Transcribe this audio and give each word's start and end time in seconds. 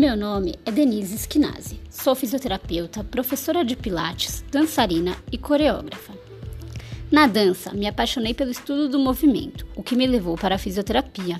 Meu 0.00 0.16
nome 0.16 0.54
é 0.64 0.72
Denise 0.72 1.18
Schinazi. 1.30 1.78
Sou 1.90 2.14
fisioterapeuta, 2.14 3.04
professora 3.04 3.62
de 3.62 3.76
pilates, 3.76 4.42
dançarina 4.50 5.14
e 5.30 5.36
coreógrafa. 5.36 6.14
Na 7.12 7.26
dança, 7.26 7.74
me 7.74 7.86
apaixonei 7.86 8.32
pelo 8.32 8.50
estudo 8.50 8.88
do 8.88 8.98
movimento, 8.98 9.66
o 9.76 9.82
que 9.82 9.94
me 9.94 10.06
levou 10.06 10.38
para 10.38 10.54
a 10.54 10.58
fisioterapia. 10.58 11.38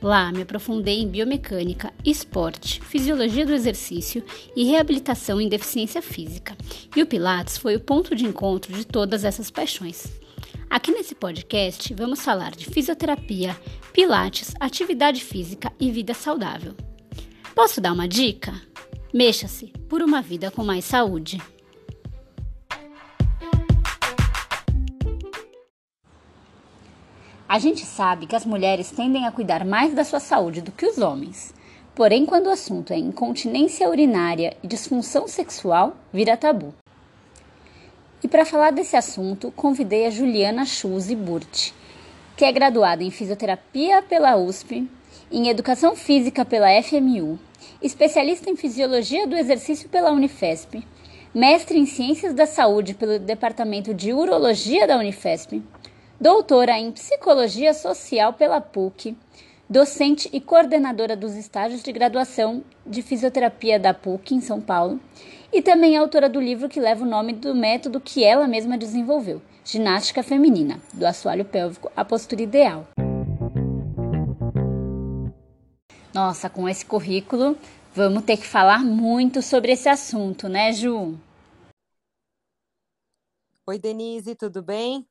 Lá, 0.00 0.32
me 0.32 0.40
aprofundei 0.40 1.02
em 1.02 1.08
biomecânica, 1.08 1.92
esporte, 2.02 2.80
fisiologia 2.80 3.44
do 3.44 3.52
exercício 3.52 4.24
e 4.56 4.64
reabilitação 4.64 5.38
em 5.38 5.46
deficiência 5.46 6.00
física. 6.00 6.56
E 6.96 7.02
o 7.02 7.06
Pilates 7.06 7.58
foi 7.58 7.76
o 7.76 7.80
ponto 7.80 8.16
de 8.16 8.24
encontro 8.24 8.72
de 8.72 8.86
todas 8.86 9.24
essas 9.24 9.50
paixões. 9.50 10.10
Aqui 10.70 10.90
nesse 10.90 11.14
podcast, 11.14 11.92
vamos 11.92 12.24
falar 12.24 12.52
de 12.52 12.64
fisioterapia, 12.64 13.54
Pilates, 13.92 14.54
atividade 14.58 15.22
física 15.22 15.70
e 15.78 15.90
vida 15.90 16.14
saudável. 16.14 16.74
Posso 17.54 17.80
dar 17.80 17.92
uma 17.92 18.08
dica? 18.08 18.52
Mexa-se 19.12 19.68
por 19.88 20.02
uma 20.02 20.20
vida 20.20 20.50
com 20.50 20.64
mais 20.64 20.84
saúde. 20.84 21.40
A 27.48 27.58
gente 27.60 27.86
sabe 27.86 28.26
que 28.26 28.34
as 28.34 28.44
mulheres 28.44 28.90
tendem 28.90 29.24
a 29.24 29.30
cuidar 29.30 29.64
mais 29.64 29.94
da 29.94 30.02
sua 30.02 30.18
saúde 30.18 30.62
do 30.62 30.72
que 30.72 30.84
os 30.84 30.98
homens. 30.98 31.54
Porém, 31.94 32.26
quando 32.26 32.48
o 32.48 32.50
assunto 32.50 32.92
é 32.92 32.98
incontinência 32.98 33.88
urinária 33.88 34.56
e 34.60 34.66
disfunção 34.66 35.28
sexual, 35.28 35.96
vira 36.12 36.36
tabu. 36.36 36.74
E 38.20 38.26
para 38.26 38.44
falar 38.44 38.72
desse 38.72 38.96
assunto, 38.96 39.52
convidei 39.52 40.06
a 40.06 40.10
Juliana 40.10 40.64
Schulze 40.64 41.14
Burt, 41.14 41.70
que 42.36 42.44
é 42.44 42.50
graduada 42.50 43.04
em 43.04 43.12
fisioterapia 43.12 44.02
pela 44.02 44.36
USP, 44.36 44.90
em 45.36 45.48
Educação 45.48 45.96
Física 45.96 46.44
pela 46.44 46.80
FMU, 46.80 47.40
especialista 47.82 48.48
em 48.48 48.54
Fisiologia 48.54 49.26
do 49.26 49.34
Exercício 49.34 49.88
pela 49.88 50.12
Unifesp, 50.12 50.86
mestre 51.34 51.76
em 51.76 51.86
Ciências 51.86 52.32
da 52.32 52.46
Saúde 52.46 52.94
pelo 52.94 53.18
Departamento 53.18 53.92
de 53.92 54.12
Urologia 54.12 54.86
da 54.86 54.96
Unifesp, 54.96 55.60
doutora 56.20 56.78
em 56.78 56.92
Psicologia 56.92 57.74
Social 57.74 58.34
pela 58.34 58.60
PUC, 58.60 59.16
docente 59.68 60.30
e 60.32 60.40
coordenadora 60.40 61.16
dos 61.16 61.34
estágios 61.34 61.82
de 61.82 61.90
graduação 61.90 62.62
de 62.86 63.02
fisioterapia 63.02 63.76
da 63.76 63.92
PUC 63.92 64.36
em 64.36 64.40
São 64.40 64.60
Paulo, 64.60 65.00
e 65.52 65.60
também 65.60 65.96
autora 65.96 66.28
do 66.28 66.40
livro 66.40 66.68
que 66.68 66.78
leva 66.78 67.04
o 67.04 67.08
nome 67.08 67.32
do 67.32 67.56
método 67.56 68.00
que 68.00 68.22
ela 68.22 68.46
mesma 68.46 68.78
desenvolveu, 68.78 69.42
Ginástica 69.64 70.22
Feminina, 70.22 70.78
do 70.92 71.04
assoalho 71.04 71.44
pélvico 71.44 71.90
à 71.96 72.04
postura 72.04 72.42
ideal. 72.42 72.86
Nossa, 76.14 76.48
com 76.48 76.68
esse 76.68 76.86
currículo, 76.86 77.58
vamos 77.92 78.22
ter 78.22 78.36
que 78.36 78.46
falar 78.46 78.84
muito 78.84 79.42
sobre 79.42 79.72
esse 79.72 79.88
assunto, 79.88 80.48
né, 80.48 80.72
Ju? 80.72 81.18
Oi, 83.66 83.80
Denise, 83.80 84.36
tudo 84.36 84.62
bem? 84.62 85.04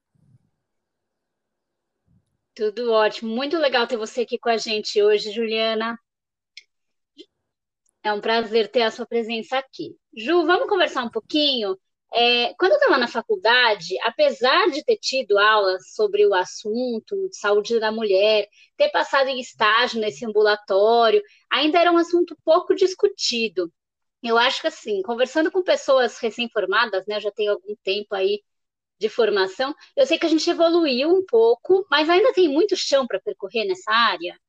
Tudo 2.56 2.94
ótimo. 2.94 3.36
Muito 3.36 3.58
legal 3.58 3.86
ter 3.86 3.98
você 3.98 4.22
aqui 4.22 4.40
com 4.40 4.48
a 4.48 4.56
gente 4.56 5.04
hoje, 5.04 5.30
Juliana. 5.30 6.00
É 8.02 8.14
um 8.14 8.22
prazer 8.22 8.72
ter 8.72 8.84
a 8.84 8.92
sua 8.92 9.06
presença 9.06 9.58
aqui. 9.58 9.98
Ju, 10.16 10.46
vamos 10.46 10.70
conversar 10.70 11.04
um 11.04 11.12
pouquinho 11.12 11.78
é, 12.14 12.54
quando 12.60 12.74
eu 12.74 12.78
estava 12.78 12.98
na 12.98 13.08
faculdade, 13.08 14.00
apesar 14.04 14.70
de 14.70 14.84
ter 14.84 14.98
tido 14.98 15.38
aulas 15.40 15.94
sobre 15.94 16.26
o 16.28 16.34
assunto 16.34 17.28
de 17.30 17.36
saúde 17.36 17.80
da 17.80 17.92
mulher, 17.92 18.48
ter 18.78 18.90
passado 18.90 19.30
em 19.30 19.40
estágio 19.40 20.00
nesse 20.00 20.26
ambulatório, 20.26 21.24
ainda 21.52 21.80
era 21.80 21.92
um 21.92 21.98
assunto 21.98 22.38
pouco 22.46 22.76
discutido. 22.76 23.72
Eu 24.22 24.38
acho 24.38 24.62
que 24.62 24.68
assim, 24.68 25.02
conversando 25.02 25.52
com 25.52 25.64
pessoas 25.64 26.18
recém-formadas, 26.20 27.06
né, 27.08 27.18
eu 27.18 27.22
já 27.22 27.32
tenho 27.32 27.52
algum 27.54 27.76
tempo 27.84 28.14
aí 28.16 28.42
de 29.00 29.10
formação, 29.10 29.76
eu 29.98 30.06
sei 30.06 30.18
que 30.20 30.26
a 30.26 30.30
gente 30.30 30.50
evoluiu 30.50 31.10
um 31.10 31.26
pouco, 31.26 31.86
mas 31.90 32.10
ainda 32.10 32.32
tem 32.34 32.48
muito 32.48 32.76
chão 32.78 33.08
para 33.08 33.20
percorrer 33.20 33.66
nessa 33.66 33.92
área. 33.92 34.40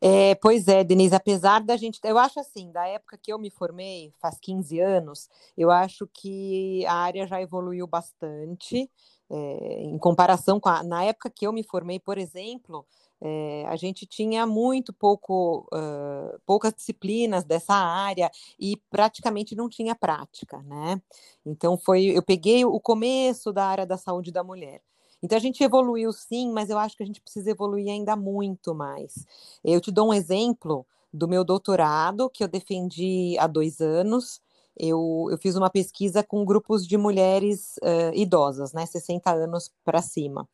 É, 0.00 0.34
pois 0.36 0.68
é, 0.68 0.84
Denise, 0.84 1.14
apesar 1.14 1.60
da 1.60 1.76
gente. 1.76 1.98
Eu 2.04 2.18
acho 2.18 2.38
assim, 2.38 2.70
da 2.70 2.86
época 2.86 3.18
que 3.18 3.32
eu 3.32 3.38
me 3.38 3.50
formei, 3.50 4.12
faz 4.20 4.38
15 4.40 4.78
anos, 4.80 5.28
eu 5.56 5.70
acho 5.70 6.06
que 6.12 6.86
a 6.86 6.94
área 6.94 7.26
já 7.26 7.40
evoluiu 7.42 7.86
bastante. 7.86 8.90
É, 9.30 9.82
em 9.82 9.98
comparação 9.98 10.58
com 10.58 10.70
a, 10.70 10.82
na 10.82 11.04
época 11.04 11.28
que 11.28 11.46
eu 11.46 11.52
me 11.52 11.62
formei, 11.62 12.00
por 12.00 12.16
exemplo, 12.16 12.86
é, 13.20 13.64
a 13.66 13.76
gente 13.76 14.06
tinha 14.06 14.46
muito 14.46 14.92
pouco, 14.92 15.68
uh, 15.72 16.38
poucas 16.46 16.72
disciplinas 16.72 17.44
dessa 17.44 17.74
área 17.74 18.30
e 18.58 18.76
praticamente 18.90 19.54
não 19.54 19.68
tinha 19.68 19.94
prática, 19.94 20.62
né? 20.62 21.02
Então 21.44 21.76
foi, 21.76 22.04
eu 22.06 22.22
peguei 22.22 22.64
o 22.64 22.80
começo 22.80 23.52
da 23.52 23.66
área 23.66 23.84
da 23.86 23.96
saúde 23.98 24.30
da 24.30 24.42
mulher. 24.44 24.80
Então 25.22 25.36
a 25.36 25.40
gente 25.40 25.62
evoluiu 25.62 26.12
sim, 26.12 26.52
mas 26.52 26.70
eu 26.70 26.78
acho 26.78 26.96
que 26.96 27.02
a 27.02 27.06
gente 27.06 27.20
precisa 27.20 27.50
evoluir 27.50 27.90
ainda 27.90 28.16
muito 28.16 28.74
mais. 28.74 29.26
Eu 29.64 29.80
te 29.80 29.90
dou 29.90 30.08
um 30.08 30.14
exemplo 30.14 30.86
do 31.12 31.26
meu 31.26 31.44
doutorado, 31.44 32.30
que 32.30 32.44
eu 32.44 32.48
defendi 32.48 33.36
há 33.38 33.46
dois 33.46 33.80
anos. 33.80 34.40
Eu, 34.76 35.26
eu 35.30 35.38
fiz 35.38 35.56
uma 35.56 35.68
pesquisa 35.68 36.22
com 36.22 36.44
grupos 36.44 36.86
de 36.86 36.96
mulheres 36.96 37.76
uh, 37.78 38.14
idosas, 38.14 38.72
né, 38.72 38.86
60 38.86 39.30
anos 39.32 39.72
para 39.84 40.00
cima. 40.00 40.48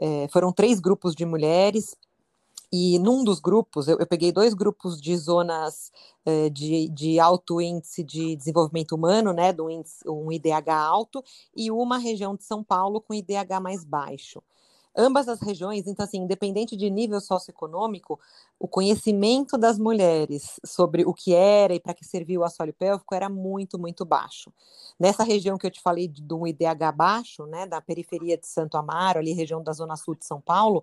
É, 0.00 0.28
foram 0.28 0.52
três 0.52 0.80
grupos 0.80 1.14
de 1.14 1.26
mulheres, 1.26 1.94
e 2.72 2.98
num 2.98 3.24
dos 3.24 3.40
grupos, 3.40 3.88
eu, 3.88 3.98
eu 3.98 4.06
peguei 4.06 4.30
dois 4.32 4.54
grupos 4.54 5.00
de 5.00 5.16
zonas 5.16 5.90
eh, 6.24 6.50
de, 6.50 6.88
de, 6.90 7.18
alto 7.18 7.60
índice 7.60 8.04
de 8.04 8.36
desenvolvimento 8.36 8.92
humano, 8.94 9.32
né, 9.32 9.52
do 9.52 9.70
índice, 9.70 10.08
um 10.08 10.30
IDH 10.30 10.68
alto, 10.70 11.24
e 11.56 11.70
uma 11.70 11.98
região 11.98 12.36
de 12.36 12.44
São 12.44 12.62
Paulo 12.62 13.00
com 13.00 13.14
IDH 13.14 13.60
mais 13.62 13.84
baixo 13.84 14.42
ambas 14.98 15.28
as 15.28 15.40
regiões, 15.40 15.86
então, 15.86 16.04
assim, 16.04 16.18
independente 16.18 16.76
de 16.76 16.90
nível 16.90 17.20
socioeconômico, 17.20 18.18
o 18.58 18.66
conhecimento 18.66 19.56
das 19.56 19.78
mulheres 19.78 20.58
sobre 20.64 21.04
o 21.04 21.14
que 21.14 21.32
era 21.32 21.72
e 21.72 21.78
para 21.78 21.94
que 21.94 22.04
servia 22.04 22.40
o 22.40 22.44
assoalho 22.44 22.74
pélvico 22.74 23.14
era 23.14 23.28
muito, 23.28 23.78
muito 23.78 24.04
baixo. 24.04 24.52
Nessa 24.98 25.22
região 25.22 25.56
que 25.56 25.64
eu 25.64 25.70
te 25.70 25.80
falei 25.80 26.08
de 26.08 26.34
um 26.34 26.44
IDH 26.44 26.92
baixo, 26.94 27.46
né, 27.46 27.64
da 27.64 27.80
periferia 27.80 28.36
de 28.36 28.48
Santo 28.48 28.76
Amaro, 28.76 29.20
ali 29.20 29.32
região 29.32 29.62
da 29.62 29.72
zona 29.72 29.94
sul 29.96 30.16
de 30.16 30.24
São 30.24 30.40
Paulo, 30.40 30.82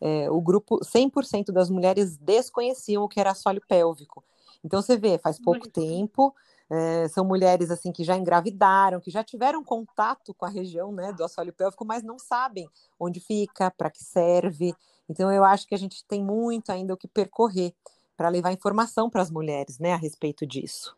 é, 0.00 0.30
o 0.30 0.40
grupo, 0.40 0.78
100% 0.84 1.50
das 1.50 1.68
mulheres 1.68 2.16
desconheciam 2.16 3.02
o 3.02 3.08
que 3.08 3.18
era 3.18 3.32
assoalho 3.32 3.62
pélvico. 3.66 4.22
Então, 4.64 4.80
você 4.80 4.96
vê, 4.96 5.18
faz 5.18 5.38
pouco 5.40 5.68
tempo, 5.68 6.34
é, 6.70 7.06
são 7.08 7.24
mulheres 7.24 7.70
assim 7.70 7.92
que 7.92 8.02
já 8.02 8.16
engravidaram, 8.16 9.00
que 9.00 9.10
já 9.10 9.22
tiveram 9.22 9.62
contato 9.62 10.34
com 10.34 10.44
a 10.44 10.50
região 10.50 10.92
né, 10.92 11.12
do 11.12 11.24
assoalho 11.24 11.52
pélvico, 11.52 11.84
mas 11.84 12.02
não 12.02 12.18
sabem 12.18 12.68
onde 12.98 13.20
fica, 13.20 13.70
para 13.70 13.90
que 13.90 14.02
serve. 14.02 14.74
Então, 15.08 15.32
eu 15.32 15.44
acho 15.44 15.66
que 15.66 15.74
a 15.74 15.78
gente 15.78 16.04
tem 16.04 16.22
muito 16.22 16.70
ainda 16.70 16.92
o 16.92 16.96
que 16.96 17.06
percorrer 17.06 17.72
para 18.16 18.28
levar 18.28 18.52
informação 18.52 19.08
para 19.08 19.22
as 19.22 19.30
mulheres 19.30 19.78
né, 19.78 19.92
a 19.92 19.96
respeito 19.96 20.46
disso. 20.46 20.96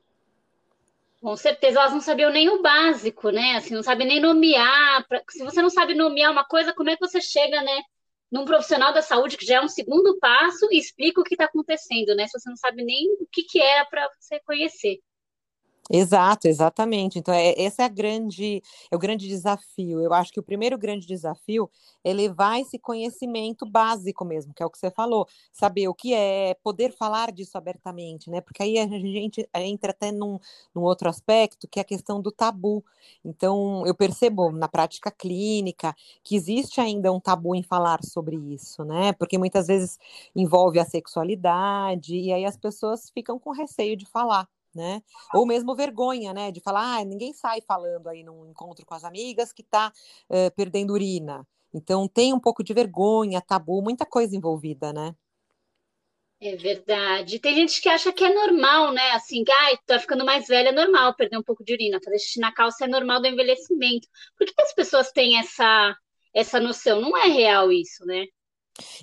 Com 1.21 1.37
certeza, 1.37 1.81
elas 1.81 1.93
não 1.93 2.01
sabiam 2.01 2.31
nem 2.31 2.49
o 2.49 2.63
básico, 2.63 3.31
né? 3.31 3.57
Assim, 3.57 3.75
não 3.75 3.83
sabem 3.83 4.07
nem 4.07 4.21
nomear. 4.21 5.05
Pra... 5.09 5.21
Se 5.29 5.43
você 5.43 5.61
não 5.61 5.69
sabe 5.69 5.93
nomear 5.93 6.31
uma 6.31 6.45
coisa, 6.45 6.73
como 6.73 6.91
é 6.91 6.97
que 6.97 7.05
você 7.05 7.21
chega, 7.21 7.61
né? 7.61 7.83
Num 8.31 8.45
profissional 8.45 8.93
da 8.93 9.03
saúde, 9.03 9.37
que 9.37 9.45
já 9.45 9.57
é 9.57 9.61
um 9.61 9.69
segundo 9.69 10.17
passo, 10.21 10.69
e 10.71 10.79
explica 10.79 11.21
o 11.21 11.25
que 11.25 11.35
está 11.35 11.47
acontecendo, 11.47 12.15
né? 12.15 12.29
Se 12.29 12.39
você 12.39 12.49
não 12.49 12.57
sabe 12.57 12.85
nem 12.85 13.13
o 13.21 13.27
que, 13.33 13.43
que 13.43 13.61
era 13.61 13.85
para 13.87 14.09
você 14.21 14.39
conhecer. 14.41 15.01
Exato, 15.91 16.47
exatamente. 16.49 17.19
Então, 17.19 17.33
é, 17.33 17.55
esse 17.57 17.81
é, 17.81 17.85
a 17.87 17.89
grande, 17.89 18.63
é 18.91 18.97
o 18.97 18.99
grande 18.99 19.27
desafio. 19.27 20.01
Eu 20.03 20.13
acho 20.13 20.31
que 20.31 20.39
o 20.39 20.43
primeiro 20.43 20.77
grande 20.77 21.07
desafio 21.07 21.71
é 22.05 22.13
levar 22.13 22.61
esse 22.61 22.79
conhecimento 22.79 23.65
básico 23.65 24.23
mesmo, 24.25 24.53
que 24.53 24.63
é 24.63 24.67
o 24.67 24.71
que 24.71 24.77
você 24.79 24.91
falou, 24.91 25.27
saber 25.51 25.89
o 25.89 25.95
que 25.95 26.13
é, 26.13 26.55
poder 26.63 26.93
falar 26.93 27.33
disso 27.33 27.57
abertamente, 27.57 28.29
né? 28.31 28.43
Porque 28.43 28.63
aí 28.63 28.79
a 28.79 28.87
gente 28.87 29.49
entra 29.55 29.91
até 29.93 30.13
num, 30.13 30.39
num 30.75 30.83
outro 30.83 31.09
aspecto, 31.09 31.67
que 31.67 31.79
é 31.79 31.83
a 31.83 31.85
questão 31.85 32.21
do 32.21 32.31
tabu. 32.31 32.85
Então, 33.25 33.87
eu 33.87 33.95
percebo 33.95 34.51
na 34.53 34.69
prática 34.69 35.11
clínica 35.11 35.95
que 36.23 36.37
existe 36.37 36.81
ainda 36.83 37.11
um 37.11 37.21
tabu 37.21 37.55
em 37.55 37.63
falar 37.63 38.01
sobre 38.05 38.37
isso, 38.37 38.85
né? 38.85 39.13
Porque 39.15 39.39
muitas 39.39 39.67
vezes 39.69 39.99
envolve 40.37 40.79
a 40.79 40.85
sexualidade, 40.85 42.15
e 42.15 42.31
aí 42.33 42.45
as 42.45 42.59
pessoas 42.59 43.09
ficam 43.11 43.39
com 43.39 43.53
receio 43.53 43.97
de 43.97 44.05
falar 44.07 44.47
né? 44.75 45.03
Ou 45.35 45.47
mesmo 45.47 45.75
vergonha, 45.75 46.33
né? 46.33 46.51
De 46.51 46.61
falar, 46.61 46.99
ah, 46.99 47.05
ninguém 47.05 47.33
sai 47.33 47.61
falando 47.61 48.09
aí 48.09 48.23
num 48.23 48.47
encontro 48.47 48.85
com 48.85 48.95
as 48.95 49.05
amigas 49.05 49.53
que 49.53 49.63
está 49.63 49.93
uh, 50.31 50.55
perdendo 50.55 50.93
urina. 50.93 51.47
Então 51.73 52.09
tem 52.09 52.33
um 52.33 52.41
pouco 52.41 52.63
de 52.65 52.73
vergonha, 52.73 53.41
tabu, 53.41 53.83
muita 53.83 54.07
coisa 54.07 54.37
envolvida, 54.37 54.93
né? 54.93 55.15
É 56.41 56.55
verdade. 56.55 57.41
Tem 57.41 57.55
gente 57.55 57.81
que 57.81 57.89
acha 57.89 58.13
que 58.13 58.25
é 58.25 58.33
normal, 58.33 58.93
né? 58.93 59.11
Assim, 59.11 59.43
que 59.43 59.51
ah, 59.51 59.77
tá 59.85 59.99
ficando 59.99 60.25
mais 60.25 60.47
velha, 60.47 60.69
é 60.69 60.73
normal 60.73 61.15
perder 61.17 61.37
um 61.37 61.43
pouco 61.43 61.65
de 61.65 61.73
urina, 61.73 62.01
fazer 62.03 62.19
xixi 62.19 62.39
na 62.39 62.53
calça 62.53 62.85
é 62.85 62.89
normal 62.89 63.21
do 63.21 63.27
envelhecimento. 63.27 64.09
Por 64.37 64.47
que 64.47 64.63
as 64.63 64.73
pessoas 64.73 65.11
têm 65.11 65.39
essa 65.39 65.97
essa 66.33 66.61
noção? 66.61 67.01
Não 67.01 67.17
é 67.17 67.27
real 67.27 67.73
isso, 67.73 68.05
né? 68.07 68.27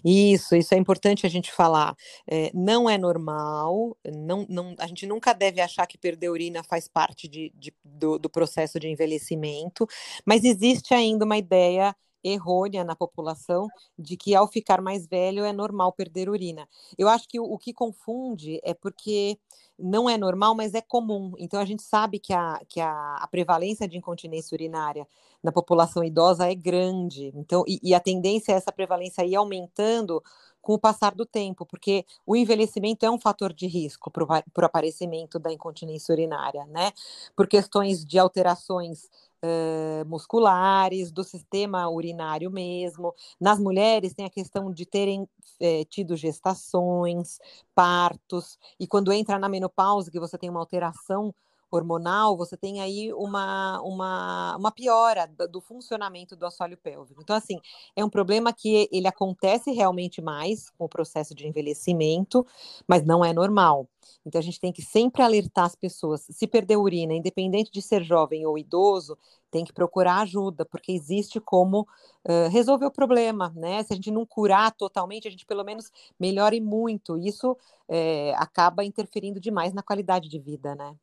Isso, 0.03 0.55
isso 0.55 0.73
é 0.73 0.77
importante 0.77 1.25
a 1.25 1.29
gente 1.29 1.51
falar. 1.51 1.95
É, 2.29 2.51
não 2.53 2.89
é 2.89 2.97
normal, 2.97 3.97
não, 4.13 4.45
não, 4.49 4.75
a 4.79 4.87
gente 4.87 5.05
nunca 5.05 5.33
deve 5.33 5.61
achar 5.61 5.85
que 5.85 5.97
perder 5.97 6.29
urina 6.29 6.63
faz 6.63 6.87
parte 6.87 7.27
de, 7.27 7.51
de, 7.55 7.73
do, 7.83 8.17
do 8.17 8.29
processo 8.29 8.79
de 8.79 8.87
envelhecimento, 8.87 9.87
mas 10.25 10.43
existe 10.43 10.93
ainda 10.93 11.25
uma 11.25 11.37
ideia 11.37 11.95
errônea 12.25 12.83
na 12.83 12.95
população 12.95 13.67
de 13.97 14.17
que 14.17 14.33
ao 14.33 14.47
ficar 14.47 14.81
mais 14.81 15.05
velho 15.05 15.45
é 15.45 15.53
normal 15.53 15.93
perder 15.93 16.29
urina. 16.29 16.67
Eu 16.97 17.07
acho 17.07 17.27
que 17.27 17.39
o, 17.39 17.43
o, 17.43 17.57
que 17.57 17.71
confunde 17.71 18.59
é 18.63 18.73
porque 18.73 19.37
não 19.77 20.09
é 20.09 20.17
normal, 20.17 20.55
mas 20.55 20.73
é 20.73 20.81
comum. 20.81 21.33
Então 21.37 21.59
a 21.59 21.65
gente 21.65 21.83
sabe 21.83 22.19
que 22.19 22.33
a, 22.33 22.59
que 22.67 22.79
a, 22.79 23.17
a 23.17 23.27
prevalência 23.27 23.87
de 23.87 23.97
incontinência 23.97 24.55
urinária 24.55 25.07
na 25.45 25.51
população 25.51 26.03
idosa 26.03 26.49
é 26.49 26.55
grande. 26.55 27.31
Então, 27.35 27.63
e, 27.67 27.79
e 27.83 27.93
a 27.93 27.99
tendência 27.99 28.51
é 28.51 28.55
essa 28.55 28.71
prevalência 28.71 29.23
ir 29.23 29.35
aumentando 29.35 30.21
com 30.59 30.73
o 30.73 30.79
passar 30.79 31.13
do 31.13 31.27
tempo, 31.27 31.63
porque 31.67 32.03
o 32.25 32.35
envelhecimento 32.35 33.05
é 33.05 33.11
um 33.11 33.19
fator 33.19 33.53
de 33.53 33.67
risco 33.67 34.09
para 34.09 34.23
o 34.23 34.65
aparecimento 34.65 35.37
da 35.37 35.53
incontinência 35.53 36.11
urinária, 36.11 36.65
né? 36.65 36.91
Por 37.35 37.47
questões 37.47 38.03
de 38.03 38.17
alterações 38.17 39.03
uh, 39.43 40.03
musculares, 40.07 41.11
do 41.11 41.23
sistema 41.23 41.87
urinário 41.87 42.49
mesmo. 42.49 43.13
Nas 43.39 43.59
mulheres 43.59 44.15
tem 44.15 44.25
a 44.25 44.31
questão 44.31 44.73
de 44.73 44.87
terem 44.87 45.29
é, 45.59 45.85
tido 45.85 46.15
gestações, 46.15 47.37
partos, 47.75 48.57
e 48.79 48.87
quando 48.87 49.13
entra 49.13 49.37
na 49.37 49.47
menopausa, 49.47 50.09
que 50.09 50.19
você 50.19 50.39
tem 50.39 50.49
uma 50.49 50.59
alteração 50.59 51.31
hormonal, 51.71 52.37
você 52.37 52.55
tem 52.55 52.81
aí 52.81 53.13
uma, 53.13 53.81
uma, 53.81 54.55
uma 54.57 54.71
piora 54.71 55.27
do 55.49 55.59
funcionamento 55.59 56.35
do 56.35 56.45
assoalho 56.45 56.77
pélvico. 56.77 57.21
Então, 57.21 57.35
assim, 57.35 57.59
é 57.95 58.03
um 58.03 58.09
problema 58.09 58.53
que 58.53 58.87
ele 58.91 59.07
acontece 59.07 59.71
realmente 59.71 60.21
mais 60.21 60.69
com 60.71 60.85
o 60.85 60.89
processo 60.89 61.33
de 61.35 61.47
envelhecimento, 61.47 62.45
mas 62.87 63.03
não 63.05 63.23
é 63.23 63.33
normal. 63.33 63.87
Então, 64.25 64.39
a 64.39 64.43
gente 64.43 64.59
tem 64.59 64.71
que 64.71 64.81
sempre 64.81 65.21
alertar 65.21 65.65
as 65.65 65.75
pessoas. 65.75 66.25
Se 66.29 66.47
perder 66.47 66.77
urina, 66.77 67.13
independente 67.13 67.71
de 67.71 67.81
ser 67.81 68.03
jovem 68.03 68.45
ou 68.45 68.57
idoso, 68.57 69.17
tem 69.51 69.63
que 69.63 69.73
procurar 69.73 70.21
ajuda, 70.21 70.65
porque 70.65 70.91
existe 70.91 71.39
como 71.39 71.81
uh, 71.81 72.49
resolver 72.49 72.85
o 72.85 72.91
problema, 72.91 73.53
né? 73.55 73.83
Se 73.83 73.93
a 73.93 73.95
gente 73.95 74.11
não 74.11 74.25
curar 74.25 74.71
totalmente, 74.71 75.27
a 75.27 75.31
gente 75.31 75.45
pelo 75.45 75.63
menos 75.63 75.91
melhore 76.19 76.59
muito. 76.59 77.17
Isso 77.17 77.55
é, 77.87 78.33
acaba 78.35 78.83
interferindo 78.83 79.39
demais 79.39 79.73
na 79.73 79.81
qualidade 79.81 80.27
de 80.27 80.39
vida, 80.39 80.75
né? 80.75 80.95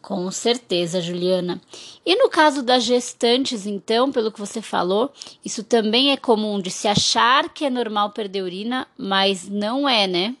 Com 0.00 0.30
certeza, 0.30 1.00
Juliana. 1.02 1.60
E 2.06 2.16
no 2.16 2.30
caso 2.30 2.62
das 2.62 2.84
gestantes, 2.84 3.66
então, 3.66 4.10
pelo 4.10 4.32
que 4.32 4.38
você 4.38 4.62
falou, 4.62 5.12
isso 5.44 5.62
também 5.64 6.12
é 6.12 6.16
comum 6.16 6.60
de 6.60 6.70
se 6.70 6.88
achar 6.88 7.52
que 7.52 7.64
é 7.64 7.70
normal 7.70 8.10
perder 8.12 8.42
urina, 8.42 8.86
mas 8.96 9.48
não 9.48 9.88
é, 9.88 10.06
né? 10.06 10.36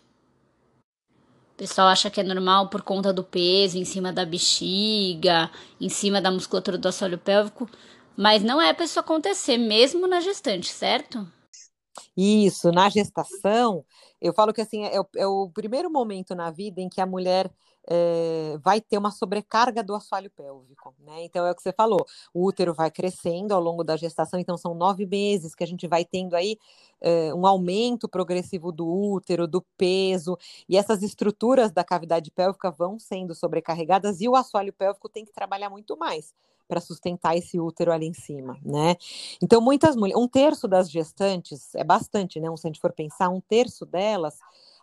O 1.52 1.56
pessoal 1.58 1.88
acha 1.88 2.08
que 2.08 2.20
é 2.20 2.22
normal 2.22 2.68
por 2.68 2.82
conta 2.82 3.12
do 3.12 3.24
peso 3.24 3.76
em 3.78 3.84
cima 3.84 4.12
da 4.12 4.24
bexiga, 4.24 5.50
em 5.80 5.88
cima 5.88 6.20
da 6.20 6.30
musculatura 6.30 6.78
do 6.78 6.86
assoalho 6.88 7.18
pélvico, 7.18 7.68
mas 8.16 8.42
não 8.44 8.62
é 8.62 8.72
para 8.72 8.84
isso 8.84 9.00
acontecer, 9.00 9.58
mesmo 9.58 10.06
na 10.06 10.20
gestante, 10.20 10.68
certo? 10.68 11.26
Isso, 12.16 12.70
na 12.72 12.88
gestação, 12.88 13.84
eu 14.20 14.32
falo 14.32 14.52
que 14.52 14.60
assim 14.60 14.84
é 14.84 15.00
o, 15.00 15.06
é 15.16 15.26
o 15.26 15.50
primeiro 15.50 15.90
momento 15.90 16.34
na 16.34 16.50
vida 16.50 16.80
em 16.80 16.88
que 16.88 17.00
a 17.00 17.06
mulher 17.06 17.50
é, 17.90 18.58
vai 18.62 18.80
ter 18.80 18.98
uma 18.98 19.10
sobrecarga 19.10 19.82
do 19.82 19.94
assoalho 19.94 20.30
pélvico, 20.30 20.94
né? 21.00 21.24
Então 21.24 21.46
é 21.46 21.50
o 21.50 21.54
que 21.54 21.62
você 21.62 21.72
falou, 21.72 22.04
o 22.34 22.44
útero 22.44 22.74
vai 22.74 22.90
crescendo 22.90 23.54
ao 23.54 23.60
longo 23.60 23.82
da 23.82 23.96
gestação, 23.96 24.38
então 24.38 24.56
são 24.56 24.74
nove 24.74 25.06
meses 25.06 25.54
que 25.54 25.64
a 25.64 25.66
gente 25.66 25.86
vai 25.86 26.04
tendo 26.04 26.36
aí 26.36 26.58
é, 27.00 27.32
um 27.32 27.46
aumento 27.46 28.08
progressivo 28.08 28.70
do 28.70 28.86
útero, 28.86 29.48
do 29.48 29.62
peso, 29.76 30.36
e 30.68 30.76
essas 30.76 31.02
estruturas 31.02 31.72
da 31.72 31.82
cavidade 31.82 32.30
pélvica 32.30 32.70
vão 32.70 32.98
sendo 32.98 33.34
sobrecarregadas 33.34 34.20
e 34.20 34.28
o 34.28 34.36
assoalho 34.36 34.72
pélvico 34.72 35.08
tem 35.08 35.24
que 35.24 35.32
trabalhar 35.32 35.70
muito 35.70 35.96
mais 35.96 36.34
para 36.68 36.80
sustentar 36.82 37.34
esse 37.34 37.58
útero 37.58 37.90
ali 37.90 38.06
em 38.06 38.12
cima, 38.12 38.58
né? 38.62 38.94
Então, 39.42 39.58
muitas 39.58 39.96
mulheres, 39.96 40.22
um 40.22 40.28
terço 40.28 40.68
das 40.68 40.90
gestantes, 40.90 41.74
é 41.74 41.82
bastante, 41.82 42.38
né? 42.38 42.54
Se 42.56 42.66
a 42.66 42.68
gente 42.68 42.80
for 42.80 42.92
pensar, 42.92 43.30
um 43.30 43.40
terço 43.40 43.86
delas 43.86 44.38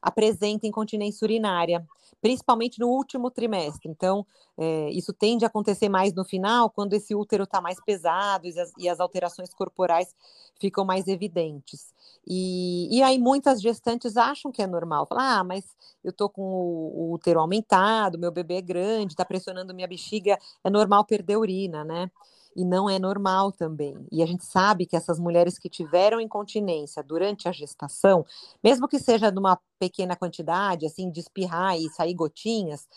apresenta 0.06 0.68
incontinência 0.68 1.26
urinária, 1.26 1.84
principalmente 2.22 2.80
no 2.80 2.88
último 2.88 3.32
trimestre. 3.32 3.90
Então, 3.90 4.24
é, 4.56 4.92
isso 4.92 5.12
tende 5.12 5.44
a 5.44 5.48
acontecer 5.48 5.90
mais 5.90 6.14
no 6.14 6.24
final, 6.24 6.70
quando 6.70 6.94
esse 6.94 7.16
útero 7.16 7.44
está 7.44 7.60
mais 7.60 7.84
pesado 7.84 8.46
e 8.46 8.60
as, 8.60 8.72
e 8.78 8.88
as, 8.88 9.00
alterações 9.00 9.52
corporais 9.52 10.16
ficam 10.60 10.86
mais 10.86 11.08
evidentes. 11.08 11.92
E, 12.26 12.88
e, 12.96 13.02
aí 13.02 13.18
muitas 13.18 13.60
gestantes 13.60 14.16
acham 14.16 14.52
que 14.52 14.62
é 14.62 14.68
normal. 14.68 15.08
Falam, 15.08 15.24
ah, 15.24 15.44
mas 15.44 15.66
eu 16.04 16.14
tô 16.14 16.30
com 16.30 16.44
o, 16.44 17.10
o 17.10 17.14
útero 17.14 17.40
aumentado, 17.40 18.20
meu 18.20 18.32
bebê 18.32 18.58
é 18.58 18.62
grande, 18.62 19.14
está 19.14 19.26
pressionando 19.26 19.74
minha 19.74 19.88
bexiga, 19.88 20.38
é 20.64 20.70
normal 20.70 21.04
perder 21.04 21.38
urina, 21.38 21.84
né? 21.84 22.12
E 22.56 22.64
não 22.64 22.90
é 22.90 22.98
normal 22.98 23.52
também. 23.52 23.96
E 24.12 24.24
a 24.24 24.26
gente 24.26 24.46
sabe 24.46 24.86
que 24.86 24.96
essas 24.96 25.20
mulheres 25.20 25.60
que 25.60 25.70
tiveram 25.70 26.22
incontinência 26.22 27.04
durante 27.04 27.50
a 27.50 27.52
gestação, 27.52 28.26
mesmo 28.64 28.88
que 28.88 29.00
seja 29.00 29.32
numa 29.32 29.60
pequena 29.80 30.16
quantidade, 30.16 30.86
assim, 30.86 31.12
de 31.12 31.20
espirrar 31.20 31.78
e 31.78 31.90
sair 31.90 32.14
gotinhas, 32.14 32.88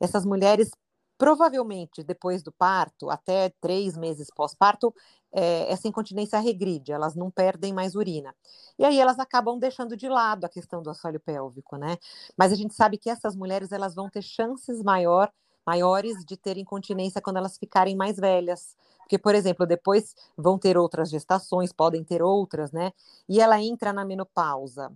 essas 0.00 0.24
mulheres 0.24 0.70
provavelmente 1.18 2.04
depois 2.04 2.44
do 2.44 2.52
parto, 2.52 3.10
até 3.10 3.52
três 3.60 3.96
meses 3.96 4.28
pós-parto, 4.34 4.94
é, 5.32 5.70
essa 5.70 5.88
incontinência 5.88 6.38
regride, 6.38 6.92
elas 6.92 7.16
não 7.16 7.30
perdem 7.30 7.72
mais 7.72 7.96
urina. 7.96 8.34
E 8.78 8.84
aí 8.84 8.98
elas 8.98 9.18
acabam 9.18 9.58
deixando 9.58 9.96
de 9.96 10.08
lado 10.08 10.44
a 10.44 10.48
questão 10.48 10.80
do 10.80 10.88
assoalho 10.90 11.20
pélvico, 11.20 11.76
né? 11.76 11.98
Mas 12.36 12.52
a 12.52 12.54
gente 12.54 12.72
sabe 12.72 12.96
que 12.96 13.10
essas 13.10 13.34
mulheres 13.34 13.72
elas 13.72 13.96
vão 13.96 14.08
ter 14.08 14.22
chances 14.22 14.80
maior, 14.82 15.30
maiores 15.66 16.24
de 16.24 16.36
ter 16.36 16.56
incontinência 16.56 17.20
quando 17.20 17.36
elas 17.36 17.58
ficarem 17.58 17.96
mais 17.96 18.16
velhas, 18.16 18.76
porque, 19.08 19.18
por 19.18 19.34
exemplo, 19.34 19.66
depois 19.66 20.14
vão 20.36 20.58
ter 20.58 20.76
outras 20.76 21.08
gestações, 21.08 21.72
podem 21.72 22.04
ter 22.04 22.22
outras, 22.22 22.70
né? 22.70 22.92
E 23.26 23.40
ela 23.40 23.58
entra 23.58 23.90
na 23.90 24.04
menopausa, 24.04 24.92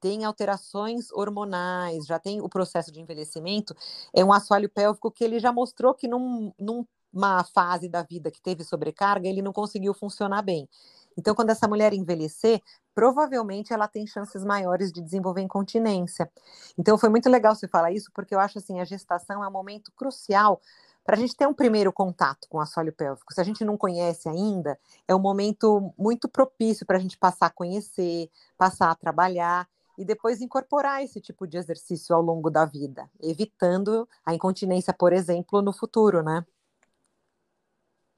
tem 0.00 0.24
alterações 0.24 1.12
hormonais, 1.12 2.04
já 2.04 2.18
tem 2.18 2.40
o 2.40 2.48
processo 2.48 2.90
de 2.90 3.00
envelhecimento, 3.00 3.72
é 4.12 4.24
um 4.24 4.32
assoalho 4.32 4.68
pélvico 4.68 5.12
que 5.12 5.22
ele 5.22 5.38
já 5.38 5.52
mostrou 5.52 5.94
que 5.94 6.08
num, 6.08 6.52
numa 6.58 7.44
fase 7.54 7.88
da 7.88 8.02
vida 8.02 8.32
que 8.32 8.42
teve 8.42 8.64
sobrecarga, 8.64 9.28
ele 9.28 9.40
não 9.40 9.52
conseguiu 9.52 9.94
funcionar 9.94 10.42
bem. 10.42 10.68
Então, 11.16 11.32
quando 11.32 11.50
essa 11.50 11.68
mulher 11.68 11.92
envelhecer, 11.92 12.60
provavelmente 12.92 13.72
ela 13.72 13.86
tem 13.86 14.06
chances 14.08 14.44
maiores 14.44 14.90
de 14.90 15.00
desenvolver 15.00 15.42
incontinência. 15.42 16.28
Então, 16.76 16.98
foi 16.98 17.10
muito 17.10 17.28
legal 17.30 17.54
você 17.54 17.68
falar 17.68 17.92
isso, 17.92 18.10
porque 18.12 18.34
eu 18.34 18.40
acho 18.40 18.58
assim, 18.58 18.80
a 18.80 18.84
gestação 18.84 19.44
é 19.44 19.46
um 19.46 19.52
momento 19.52 19.92
crucial 19.94 20.60
para 21.04 21.16
a 21.16 21.18
gente 21.18 21.36
ter 21.36 21.46
um 21.46 21.54
primeiro 21.54 21.92
contato 21.92 22.48
com 22.48 22.58
o 22.58 22.60
assoalho 22.60 22.92
pélvico. 22.92 23.32
Se 23.32 23.40
a 23.40 23.44
gente 23.44 23.64
não 23.64 23.76
conhece 23.76 24.28
ainda, 24.28 24.78
é 25.06 25.14
um 25.14 25.18
momento 25.18 25.92
muito 25.98 26.28
propício 26.28 26.86
para 26.86 26.96
a 26.96 27.00
gente 27.00 27.18
passar 27.18 27.46
a 27.46 27.50
conhecer, 27.50 28.30
passar 28.56 28.90
a 28.90 28.94
trabalhar 28.94 29.68
e 29.98 30.04
depois 30.04 30.40
incorporar 30.40 31.02
esse 31.02 31.20
tipo 31.20 31.46
de 31.46 31.56
exercício 31.56 32.14
ao 32.14 32.22
longo 32.22 32.50
da 32.50 32.64
vida, 32.64 33.10
evitando 33.20 34.08
a 34.24 34.34
incontinência, 34.34 34.92
por 34.92 35.12
exemplo, 35.12 35.60
no 35.60 35.72
futuro, 35.72 36.22
né? 36.22 36.44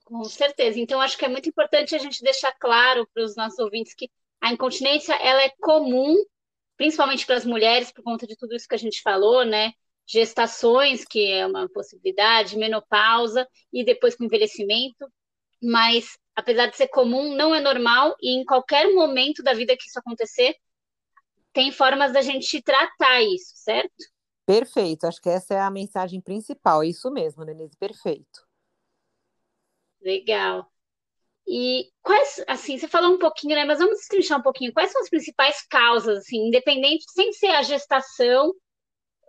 Com 0.04 0.22
certeza. 0.24 0.78
Então, 0.78 1.00
acho 1.00 1.16
que 1.16 1.24
é 1.24 1.28
muito 1.28 1.48
importante 1.48 1.94
a 1.94 1.98
gente 1.98 2.22
deixar 2.22 2.52
claro 2.52 3.08
para 3.12 3.24
os 3.24 3.34
nossos 3.34 3.58
ouvintes 3.58 3.94
que 3.94 4.10
a 4.40 4.52
incontinência 4.52 5.14
ela 5.14 5.42
é 5.42 5.50
comum, 5.60 6.14
principalmente 6.76 7.24
para 7.24 7.36
as 7.36 7.46
mulheres, 7.46 7.90
por 7.90 8.04
conta 8.04 8.26
de 8.26 8.36
tudo 8.36 8.54
isso 8.54 8.68
que 8.68 8.74
a 8.74 8.78
gente 8.78 9.00
falou, 9.00 9.44
né? 9.44 9.72
Gestações, 10.06 11.04
que 11.04 11.30
é 11.30 11.46
uma 11.46 11.68
possibilidade, 11.68 12.58
menopausa 12.58 13.48
e 13.72 13.84
depois 13.84 14.14
com 14.14 14.24
envelhecimento, 14.24 15.06
mas 15.62 16.18
apesar 16.34 16.66
de 16.66 16.76
ser 16.76 16.88
comum, 16.88 17.34
não 17.34 17.54
é 17.54 17.60
normal 17.60 18.16
e 18.20 18.38
em 18.38 18.44
qualquer 18.44 18.92
momento 18.92 19.42
da 19.42 19.54
vida 19.54 19.76
que 19.76 19.84
isso 19.84 19.98
acontecer, 19.98 20.54
tem 21.52 21.70
formas 21.70 22.12
da 22.12 22.20
gente 22.20 22.60
tratar 22.60 23.22
isso, 23.22 23.52
certo? 23.56 23.94
Perfeito, 24.44 25.06
acho 25.06 25.20
que 25.22 25.28
essa 25.28 25.54
é 25.54 25.60
a 25.60 25.70
mensagem 25.70 26.20
principal, 26.20 26.82
é 26.82 26.88
isso 26.88 27.10
mesmo, 27.10 27.44
Denise, 27.44 27.76
perfeito. 27.78 28.44
Legal. 30.02 30.70
E 31.46 31.90
quais, 32.02 32.42
assim, 32.46 32.76
você 32.76 32.88
falou 32.88 33.14
um 33.14 33.18
pouquinho, 33.18 33.54
né? 33.54 33.64
Mas 33.64 33.78
vamos 33.78 33.98
destrinchar 33.98 34.38
um 34.38 34.42
pouquinho. 34.42 34.72
Quais 34.72 34.90
são 34.90 35.00
as 35.00 35.10
principais 35.10 35.66
causas, 35.66 36.18
assim, 36.18 36.48
independente, 36.48 37.04
sem 37.10 37.32
ser 37.32 37.48
a 37.48 37.62
gestação, 37.62 38.52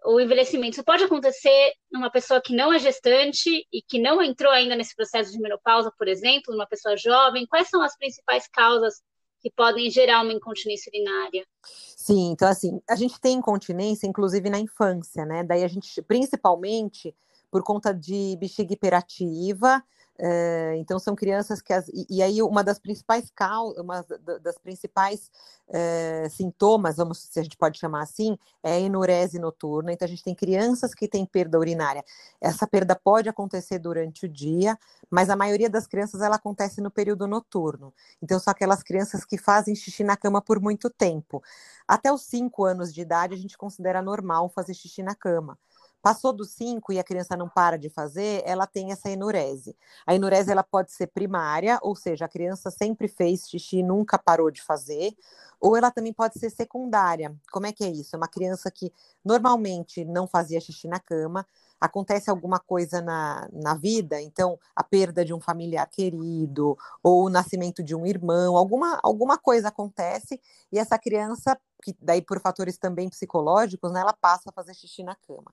o 0.06 0.20
envelhecimento. 0.20 0.84
Pode 0.84 1.04
acontecer 1.04 1.74
numa 1.92 2.12
pessoa 2.12 2.42
que 2.42 2.56
não 2.56 2.72
é 2.72 2.80
gestante 2.80 3.50
e 3.72 3.82
que 3.82 4.00
não 4.00 4.22
entrou 4.22 4.52
ainda 4.52 4.76
nesse 4.76 4.96
processo 4.96 5.32
de 5.32 5.40
menopausa, 5.40 5.92
por 5.98 6.08
exemplo, 6.08 6.54
numa 6.54 6.68
pessoa 6.68 6.96
jovem. 6.96 7.48
Quais 7.48 7.70
são 7.70 7.82
as 7.82 7.98
principais 7.98 8.48
causas 8.48 9.02
que 9.42 9.52
podem 9.52 9.90
gerar 9.90 10.22
uma 10.24 10.34
incontinência 10.34 10.90
urinária? 10.90 11.46
Sim, 11.64 12.32
então 12.32 12.48
assim, 12.48 12.82
a 12.90 12.96
gente 12.96 13.20
tem 13.20 13.38
incontinência, 13.38 14.08
inclusive 14.08 14.50
na 14.50 14.60
infância, 14.60 15.26
né? 15.26 15.44
Daí 15.44 15.64
a 15.64 15.68
gente, 15.68 16.02
principalmente 16.02 17.16
por 17.52 17.64
conta 17.64 17.94
de 17.94 18.36
bexiga 18.40 18.74
hiperativa, 18.74 19.84
É, 20.18 20.76
então 20.78 20.98
são 20.98 21.14
crianças 21.14 21.62
que 21.62 21.74
as, 21.74 21.90
e, 21.90 22.06
e, 22.10 22.24
aí 22.24 22.42
uma 22.42 22.64
das 22.64 22.80
principais 22.80 23.30
causas, 23.36 23.78
uma 23.84 24.02
das 24.42 24.58
principais 24.58 25.30
é, 25.68 26.30
sintomas, 26.30 26.96
vamos 26.96 27.20
se 27.20 27.38
a 27.38 27.44
gente 27.44 27.58
pode 27.58 27.78
chamar 27.78 28.04
assim, 28.04 28.38
é 28.64 28.74
a 28.74 28.80
enurese 28.80 29.38
noturna. 29.40 29.92
Então 29.92 30.06
a 30.06 30.10
gente 30.10 30.24
tem 30.24 30.34
crianças 30.34 30.94
que 30.94 31.08
têm 31.08 31.26
perda 31.26 31.60
urinária. 31.60 32.04
Essa 32.40 32.66
perda 32.66 32.96
pode 32.96 33.28
acontecer 33.28 33.78
durante 33.80 34.26
o 34.26 34.30
dia, 34.30 34.78
mas 35.10 35.30
a 35.30 35.36
maioria 35.36 35.70
das 35.70 35.86
crianças 35.86 36.22
ela 36.22 36.38
acontece 36.38 36.80
no 36.82 36.90
período 36.90 37.28
noturno. 37.28 37.94
Então 38.22 38.40
são 38.40 38.52
aquelas 38.52 38.84
crianças 38.84 39.26
que 39.26 39.38
fazem 39.38 39.76
xixi 39.76 40.04
na 40.04 40.16
cama 40.16 40.42
por 40.42 40.62
muito 40.62 40.90
tempo. 40.90 41.44
Até 41.88 42.12
os 42.12 42.22
5 42.24 42.64
anos 42.64 42.94
de 42.94 43.02
idade 43.02 43.34
a 43.34 43.38
gente 43.38 43.58
considera 43.58 44.02
normal 44.02 44.50
fazer 44.50 44.74
xixi 44.74 45.04
na 45.04 45.14
cama. 45.14 45.58
Passou 46.06 46.32
dos 46.32 46.52
5 46.52 46.94
e 46.94 47.00
a 47.00 47.04
criança 47.04 47.36
não 47.36 47.50
para 47.50 47.80
de 47.80 47.90
fazer, 47.90 48.44
ela 48.46 48.68
tem 48.68 48.92
essa 48.92 49.10
enurese. 49.10 49.76
A 50.06 50.14
enurese 50.14 50.52
ela 50.52 50.62
pode 50.62 50.92
ser 50.92 51.08
primária, 51.08 51.80
ou 51.82 51.96
seja, 51.96 52.26
a 52.26 52.30
criança 52.30 52.70
sempre 52.70 53.08
fez 53.08 53.50
xixi 53.50 53.82
nunca 53.82 54.20
parou 54.20 54.52
de 54.52 54.62
fazer, 54.62 55.18
ou 55.60 55.76
ela 55.76 55.90
também 55.90 56.14
pode 56.14 56.38
ser 56.38 56.52
secundária. 56.52 57.36
Como 57.52 57.66
é 57.66 57.72
que 57.72 57.84
é 57.84 57.90
isso? 57.90 58.16
É 58.16 58.18
uma 58.18 58.28
criança 58.28 58.70
que 58.70 58.94
normalmente 59.26 60.06
não 60.06 60.28
fazia 60.28 60.62
xixi 60.62 60.88
na 60.88 61.00
cama, 61.00 61.44
acontece 61.82 62.30
alguma 62.30 62.60
coisa 62.60 63.02
na, 63.02 63.50
na 63.52 63.74
vida, 63.74 64.22
então 64.22 64.60
a 64.76 64.84
perda 64.84 65.26
de 65.26 65.34
um 65.34 65.40
familiar 65.42 65.90
querido, 65.90 66.78
ou 67.02 67.26
o 67.26 67.30
nascimento 67.30 67.84
de 67.84 67.96
um 67.96 68.06
irmão, 68.06 68.56
alguma, 68.56 69.00
alguma 69.02 69.40
coisa 69.40 69.70
acontece, 69.70 70.40
e 70.72 70.78
essa 70.78 71.00
criança, 71.00 71.60
que 71.82 71.96
daí 72.00 72.22
por 72.22 72.40
fatores 72.40 72.78
também 72.78 73.10
psicológicos, 73.10 73.92
né, 73.92 74.02
ela 74.02 74.14
passa 74.14 74.52
a 74.52 74.54
fazer 74.54 74.76
xixi 74.76 75.04
na 75.04 75.16
cama. 75.16 75.52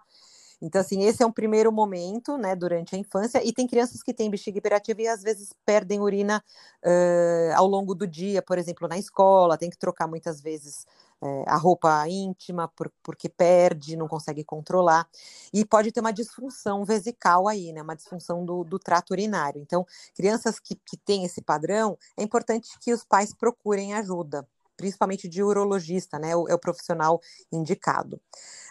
Então, 0.65 0.81
assim, 0.81 1.03
esse 1.03 1.21
é 1.25 1.27
um 1.27 1.33
primeiro 1.33 1.73
momento, 1.73 2.39
né, 2.39 2.55
durante 2.55 2.95
a 2.95 2.99
infância, 2.99 3.45
e 3.45 3.53
tem 3.53 3.67
crianças 3.67 4.01
que 4.01 4.15
têm 4.15 4.31
bexiga 4.31 4.59
hiperativa 4.59 5.03
e 5.03 5.09
às 5.09 5.21
vezes 5.21 5.53
perdem 5.67 6.01
urina 6.01 6.43
uh, 6.85 7.57
ao 7.57 7.67
longo 7.67 7.97
do 7.97 8.07
dia, 8.07 8.41
por 8.41 8.59
exemplo, 8.59 8.87
na 8.87 8.97
escola, 8.97 9.59
tem 9.59 9.69
que 9.69 9.77
trocar 9.77 10.07
muitas 10.07 10.41
vezes 10.41 10.87
uh, 11.21 11.43
a 11.49 11.57
roupa 11.57 12.07
íntima 12.09 12.69
por, 12.69 12.93
porque 13.03 13.29
perde, 13.29 13.97
não 13.97 14.07
consegue 14.07 14.45
controlar, 14.45 15.09
e 15.53 15.65
pode 15.65 15.91
ter 15.91 15.99
uma 15.99 16.13
disfunção 16.13 16.85
vesical 16.85 17.49
aí, 17.49 17.73
né, 17.73 17.83
uma 17.83 17.97
disfunção 17.97 18.45
do, 18.47 18.63
do 18.63 18.79
trato 18.79 19.11
urinário. 19.11 19.61
Então, 19.61 19.85
crianças 20.15 20.61
que, 20.61 20.77
que 20.77 20.97
têm 20.97 21.25
esse 21.25 21.43
padrão, 21.43 21.99
é 22.17 22.23
importante 22.23 22.71
que 22.81 22.93
os 22.93 23.05
pais 23.05 23.35
procurem 23.35 23.95
ajuda, 23.95 24.47
principalmente 24.77 25.29
de 25.29 25.43
urologista, 25.43 26.19
né? 26.19 26.31
É 26.31 26.37
o, 26.37 26.59
profissional 26.59 27.21
indicado. 27.51 28.21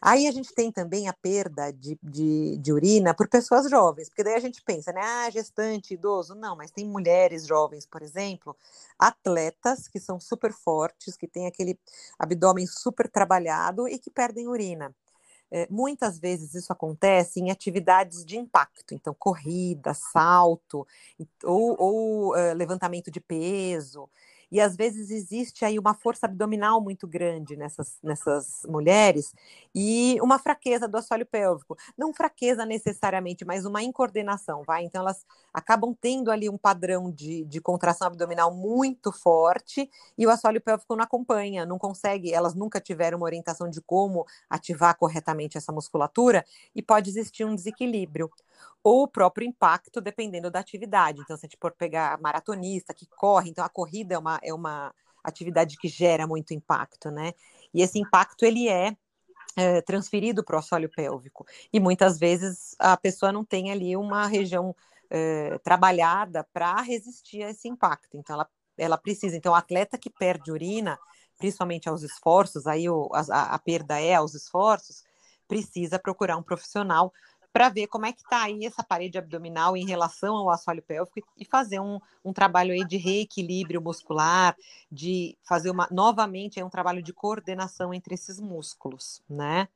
Aí 0.02 0.28
a 0.28 0.32
gente 0.32 0.54
tem 0.54 0.72
também 0.72 1.08
a 1.08 1.14
perda 1.14 1.72
de, 1.72 1.98
de, 2.02 2.58
de, 2.58 2.74
urina 2.74 3.14
por 3.14 3.28
pessoas 3.28 3.70
jovens, 3.70 4.10
porque 4.10 4.24
daí 4.24 4.36
a 4.36 4.40
gente 4.40 4.62
pensa, 4.64 4.92
né? 4.92 5.02
Ah, 5.04 5.30
gestante, 5.30 5.94
idoso. 5.94 6.36
Não, 6.36 6.56
mas 6.56 6.72
tem 6.72 6.86
mulheres 6.86 7.46
jovens, 7.46 7.86
por 7.86 8.02
exemplo, 8.02 8.56
atletas 8.98 9.88
que 9.88 10.00
são 10.00 10.20
super 10.20 10.52
fortes, 10.54 11.16
que 11.16 11.28
têm 11.28 11.48
aquele 11.48 11.80
abdômen 12.18 12.66
super 12.66 13.10
trabalhado 13.10 13.88
e 13.88 14.00
que 14.00 14.10
perdem 14.10 14.48
urina. 14.48 14.94
É, 15.54 15.68
muitas 15.70 16.18
vezes 16.18 16.56
isso 16.56 16.72
acontece 16.72 17.42
em 17.42 17.52
atividades 17.52 18.24
de 18.24 18.38
impacto, 18.38 18.94
então 18.94 19.14
corrida, 19.14 19.94
salto 19.94 20.88
ou, 21.44 21.76
ou 21.78 22.30
uh, 22.34 22.54
levantamento 22.56 23.12
de 23.12 23.20
peso 23.20 24.10
e 24.52 24.60
às 24.60 24.76
vezes 24.76 25.10
existe 25.10 25.64
aí 25.64 25.80
uma 25.80 25.94
força 25.94 26.26
abdominal 26.26 26.82
muito 26.82 27.08
grande 27.08 27.56
nessas, 27.56 27.98
nessas 28.04 28.64
mulheres 28.68 29.34
e 29.74 30.18
uma 30.22 30.38
fraqueza 30.38 30.88
do 30.88 30.98
assoalho 30.98 31.26
pélvico. 31.26 31.78
Não 31.98 32.14
fraqueza 32.14 32.66
necessariamente, 32.66 33.46
mas 33.46 33.66
uma 33.66 33.82
incoordenação, 33.82 34.64
vai? 34.64 34.84
Então 34.84 35.02
elas 35.02 35.26
acabam 35.54 35.96
tendo 36.00 36.30
ali 36.30 36.50
um 36.50 36.58
padrão 36.58 37.10
de, 37.10 37.46
de 37.46 37.62
contração 37.62 38.08
abdominal 38.08 38.54
muito 38.54 39.12
forte 39.12 39.90
e 40.18 40.28
o 40.28 40.30
assoalho 40.30 40.60
pélvico 40.60 40.96
não 40.96 41.04
acompanha, 41.04 41.66
não 41.66 41.80
consegue, 41.80 42.34
elas 42.34 42.54
nunca 42.54 42.82
tiveram 42.82 43.18
uma 43.18 43.26
orientação 43.26 43.70
de 43.70 43.82
como 43.82 44.26
ativar 44.50 44.98
corretamente 44.98 45.58
essa 45.58 45.72
musculatura 45.72 46.46
e 46.76 46.82
pode 46.82 47.10
existir 47.10 47.46
um 47.46 47.56
desequilíbrio 47.56 48.30
ou 48.84 49.04
o 49.04 49.08
próprio 49.08 49.48
impacto, 49.48 50.02
dependendo 50.02 50.50
da 50.50 50.60
atividade. 50.60 51.22
Então, 51.22 51.38
se 51.38 51.46
a 51.46 51.48
gente 51.48 51.58
for 51.60 51.72
pegar 51.72 52.20
maratonista 52.20 52.94
que 52.94 53.06
corre, 53.06 53.50
então 53.50 53.64
a 53.64 53.70
corrida 53.70 54.16
é 54.16 54.18
uma, 54.18 54.40
é 54.44 54.54
uma 54.54 54.94
atividade 55.24 55.78
que 55.78 55.88
gera 55.88 56.26
muito 56.26 56.54
impacto, 56.54 57.12
né? 57.12 57.34
E 57.74 57.82
esse 57.82 58.00
impacto 58.00 58.44
ele 58.44 58.68
é, 58.68 58.96
é 59.56 59.82
transferido 59.82 60.44
para 60.44 60.56
o 60.56 60.60
assoalho 60.60 60.90
pélvico. 60.90 61.46
E 61.72 61.80
muitas 61.80 62.18
vezes 62.18 62.76
a 62.80 62.98
pessoa 62.98 63.32
não 63.32 63.46
tem 63.46 63.72
ali 63.72 63.96
uma 63.96 64.26
região 64.28 64.76
é, 65.10 65.58
trabalhada 65.60 66.48
para 66.54 66.82
resistir 66.82 67.44
a 67.44 67.52
esse 67.52 67.68
impacto. 67.68 68.18
Então, 68.18 68.36
ela, 68.36 68.48
ela 68.78 68.98
precisa. 68.98 69.36
Então, 69.36 69.52
o 69.52 69.56
atleta 69.56 69.98
que 69.98 70.10
perde 70.10 70.52
urina, 70.52 70.98
principalmente 71.38 71.88
aos 71.88 72.02
esforços, 72.02 72.66
aí 72.66 72.90
o, 72.90 73.10
a, 73.14 73.56
a 73.56 73.60
perda 73.60 74.00
é 74.00 74.16
aos 74.16 74.34
esforços, 74.34 75.04
precisa 75.48 76.00
procurar 76.00 76.38
um 76.38 76.44
profissional 76.44 77.14
para 77.54 77.70
ver 77.70 77.88
como 77.88 78.06
é 78.06 78.14
que 78.14 78.22
está 78.22 78.44
aí 78.44 78.66
essa 78.66 78.84
parede 78.84 79.18
abdominal 79.18 79.76
em 79.76 79.86
relação 79.86 80.36
ao 80.36 80.50
assoalho 80.50 80.82
pélvico 80.82 81.28
e 81.38 81.44
fazer 81.44 81.80
um, 81.80 82.00
um 82.24 82.32
trabalho 82.32 82.72
aí 82.72 82.86
de 82.86 82.98
reequilíbrio 82.98 83.82
muscular, 83.82 84.56
de 84.92 85.38
fazer 85.44 85.70
uma 85.70 85.88
novamente 85.92 86.62
um 86.64 86.70
trabalho 86.70 87.02
de 87.02 87.14
coordenação 87.14 87.94
entre 87.94 88.16
esses 88.16 88.40
músculos, 88.40 89.22
né? 89.30 89.68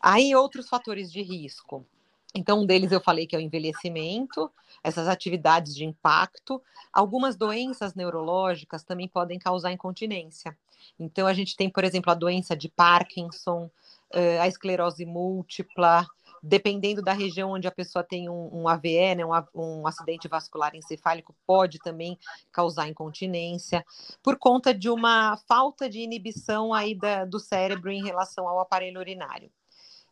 Aí 0.00 0.34
outros 0.34 0.68
fatores 0.68 1.12
de 1.12 1.22
risco. 1.22 1.86
Então, 2.34 2.60
um 2.60 2.66
deles 2.66 2.90
eu 2.92 3.00
falei 3.00 3.26
que 3.26 3.36
é 3.36 3.38
o 3.38 3.42
envelhecimento, 3.42 4.50
essas 4.82 5.06
atividades 5.06 5.74
de 5.74 5.84
impacto. 5.84 6.62
Algumas 6.92 7.36
doenças 7.36 7.94
neurológicas 7.94 8.82
também 8.82 9.06
podem 9.06 9.38
causar 9.38 9.70
incontinência. 9.70 10.56
Então, 10.98 11.26
a 11.26 11.34
gente 11.34 11.54
tem, 11.56 11.68
por 11.68 11.84
exemplo, 11.84 12.10
a 12.10 12.14
doença 12.14 12.56
de 12.56 12.68
Parkinson, 12.70 13.70
eh, 14.10 14.40
a 14.40 14.48
esclerose 14.48 15.04
múltipla, 15.04 16.06
dependendo 16.42 17.00
da 17.00 17.12
região 17.12 17.52
onde 17.52 17.68
a 17.68 17.72
pessoa 17.72 18.02
tem 18.02 18.28
um, 18.28 18.50
um 18.52 18.68
AVE, 18.68 19.14
né, 19.14 19.24
um, 19.24 19.30
um, 19.54 19.86
acidente 19.86 20.26
vascular 20.26 20.74
encefálico, 20.74 21.34
pode 21.46 21.78
também 21.78 22.18
causar 22.50 22.88
incontinência, 22.88 23.84
por 24.22 24.36
conta 24.36 24.74
de 24.74 24.90
uma 24.90 25.36
falta 25.48 25.88
de 25.88 26.00
inibição 26.00 26.74
aí 26.74 26.94
da, 26.94 27.24
do 27.24 27.38
cérebro 27.38 27.90
em 27.90 28.02
relação 28.02 28.48
ao 28.48 28.58
aparelho 28.58 28.98
urinário. 28.98 29.50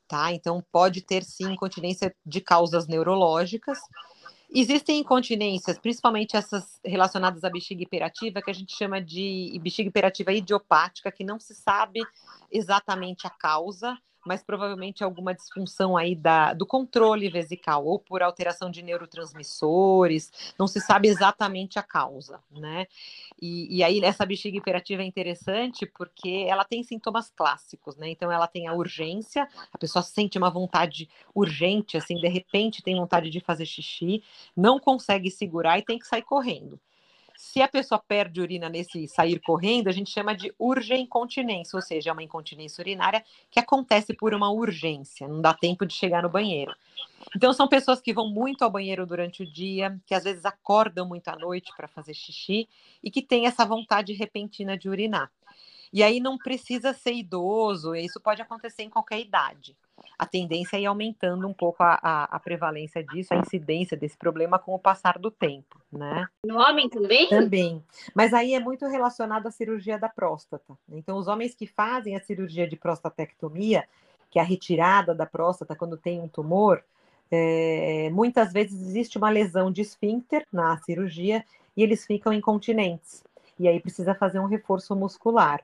Tá? 0.06 0.32
Então, 0.32 0.64
pode 0.72 1.02
ter 1.02 1.24
sim 1.24 1.52
incontinência 1.52 2.14
de 2.24 2.40
causas 2.40 2.86
neurológicas. 2.86 3.78
Existem 4.52 4.98
incontinências, 4.98 5.78
principalmente 5.78 6.36
essas 6.36 6.80
relacionadas 6.84 7.44
à 7.44 7.50
bexiga 7.50 7.82
hiperativa, 7.82 8.42
que 8.42 8.50
a 8.50 8.54
gente 8.54 8.76
chama 8.76 9.00
de 9.00 9.56
bexiga 9.62 9.88
hiperativa 9.88 10.32
idiopática, 10.32 11.12
que 11.12 11.22
não 11.22 11.38
se 11.38 11.54
sabe 11.54 12.00
exatamente 12.50 13.26
a 13.28 13.30
causa, 13.30 13.96
mas 14.26 14.42
provavelmente 14.42 15.02
alguma 15.02 15.34
disfunção 15.34 15.96
aí 15.96 16.14
da, 16.14 16.52
do 16.52 16.66
controle 16.66 17.28
vesical, 17.28 17.84
ou 17.84 17.98
por 17.98 18.22
alteração 18.22 18.70
de 18.70 18.82
neurotransmissores, 18.82 20.30
não 20.58 20.66
se 20.66 20.80
sabe 20.80 21.08
exatamente 21.08 21.78
a 21.78 21.82
causa, 21.82 22.40
né? 22.50 22.86
E, 23.40 23.78
e 23.78 23.82
aí 23.82 24.00
essa 24.04 24.26
bexiga 24.26 24.58
hiperativa 24.58 25.02
é 25.02 25.06
interessante 25.06 25.86
porque 25.86 26.46
ela 26.48 26.64
tem 26.64 26.82
sintomas 26.82 27.30
clássicos, 27.30 27.96
né? 27.96 28.10
Então 28.10 28.30
ela 28.30 28.46
tem 28.46 28.66
a 28.66 28.74
urgência, 28.74 29.48
a 29.72 29.78
pessoa 29.78 30.02
sente 30.02 30.38
uma 30.38 30.50
vontade 30.50 31.08
urgente, 31.34 31.96
assim, 31.96 32.16
de 32.16 32.28
repente 32.28 32.82
tem 32.82 32.96
vontade 32.96 33.30
de 33.30 33.40
fazer 33.40 33.66
xixi, 33.66 34.22
não 34.56 34.78
consegue 34.78 35.30
segurar 35.30 35.78
e 35.78 35.82
tem 35.82 35.98
que 35.98 36.06
sair 36.06 36.22
correndo. 36.22 36.78
Se 37.42 37.62
a 37.62 37.66
pessoa 37.66 37.98
perde 37.98 38.38
urina 38.38 38.68
nesse 38.68 39.08
sair 39.08 39.40
correndo, 39.40 39.88
a 39.88 39.92
gente 39.92 40.10
chama 40.10 40.34
de 40.34 40.54
urgeincontinência, 40.58 41.74
ou 41.74 41.80
seja, 41.80 42.10
é 42.10 42.12
uma 42.12 42.22
incontinência 42.22 42.82
urinária 42.82 43.24
que 43.50 43.58
acontece 43.58 44.12
por 44.12 44.34
uma 44.34 44.50
urgência, 44.50 45.26
não 45.26 45.40
dá 45.40 45.54
tempo 45.54 45.86
de 45.86 45.94
chegar 45.94 46.22
no 46.22 46.28
banheiro. 46.28 46.76
Então, 47.34 47.54
são 47.54 47.66
pessoas 47.66 47.98
que 47.98 48.12
vão 48.12 48.28
muito 48.28 48.62
ao 48.62 48.70
banheiro 48.70 49.06
durante 49.06 49.42
o 49.42 49.50
dia, 49.50 49.98
que 50.06 50.14
às 50.14 50.22
vezes 50.22 50.44
acordam 50.44 51.08
muito 51.08 51.28
à 51.28 51.34
noite 51.34 51.72
para 51.74 51.88
fazer 51.88 52.12
xixi 52.12 52.68
e 53.02 53.10
que 53.10 53.22
têm 53.22 53.46
essa 53.46 53.64
vontade 53.64 54.12
repentina 54.12 54.76
de 54.76 54.90
urinar. 54.90 55.32
E 55.90 56.02
aí 56.02 56.20
não 56.20 56.36
precisa 56.36 56.92
ser 56.92 57.14
idoso, 57.14 57.94
isso 57.94 58.20
pode 58.20 58.42
acontecer 58.42 58.82
em 58.82 58.90
qualquer 58.90 59.18
idade 59.18 59.74
a 60.18 60.26
tendência 60.26 60.76
é 60.76 60.80
ir 60.80 60.86
aumentando 60.86 61.46
um 61.46 61.52
pouco 61.52 61.82
a, 61.82 61.98
a, 62.02 62.24
a, 62.24 62.38
prevalência 62.38 63.02
disso, 63.02 63.32
a 63.32 63.38
incidência 63.38 63.96
desse 63.96 64.16
problema 64.16 64.58
com 64.58 64.74
o 64.74 64.78
passar 64.78 65.18
do 65.18 65.30
tempo, 65.30 65.80
né? 65.90 66.26
No 66.44 66.58
homem 66.58 66.88
também? 66.88 67.28
Também. 67.28 67.84
Mas 68.14 68.34
aí 68.34 68.54
é 68.54 68.60
muito 68.60 68.86
relacionado 68.86 69.46
à 69.46 69.50
cirurgia 69.50 69.98
da 69.98 70.08
próstata. 70.08 70.76
Então, 70.90 71.16
os 71.16 71.28
homens 71.28 71.54
que 71.54 71.66
fazem 71.66 72.16
a 72.16 72.20
cirurgia 72.20 72.68
de 72.68 72.76
prostatectomia, 72.76 73.84
que 74.30 74.38
é 74.38 74.42
a 74.42 74.44
retirada 74.44 75.14
da 75.14 75.26
próstata 75.26 75.74
quando 75.74 75.96
tem 75.96 76.20
um 76.20 76.28
tumor, 76.28 76.82
é, 77.30 78.10
muitas 78.10 78.52
vezes 78.52 78.80
existe 78.80 79.16
uma 79.16 79.30
lesão 79.30 79.70
de 79.70 79.82
esfíncter 79.82 80.46
na 80.52 80.76
cirurgia 80.78 81.44
e 81.76 81.82
eles 81.82 82.04
ficam 82.04 82.32
incontinentes. 82.32 83.22
E 83.58 83.68
aí 83.68 83.78
precisa 83.78 84.14
fazer 84.14 84.38
um 84.38 84.46
reforço 84.46 84.96
muscular. 84.96 85.60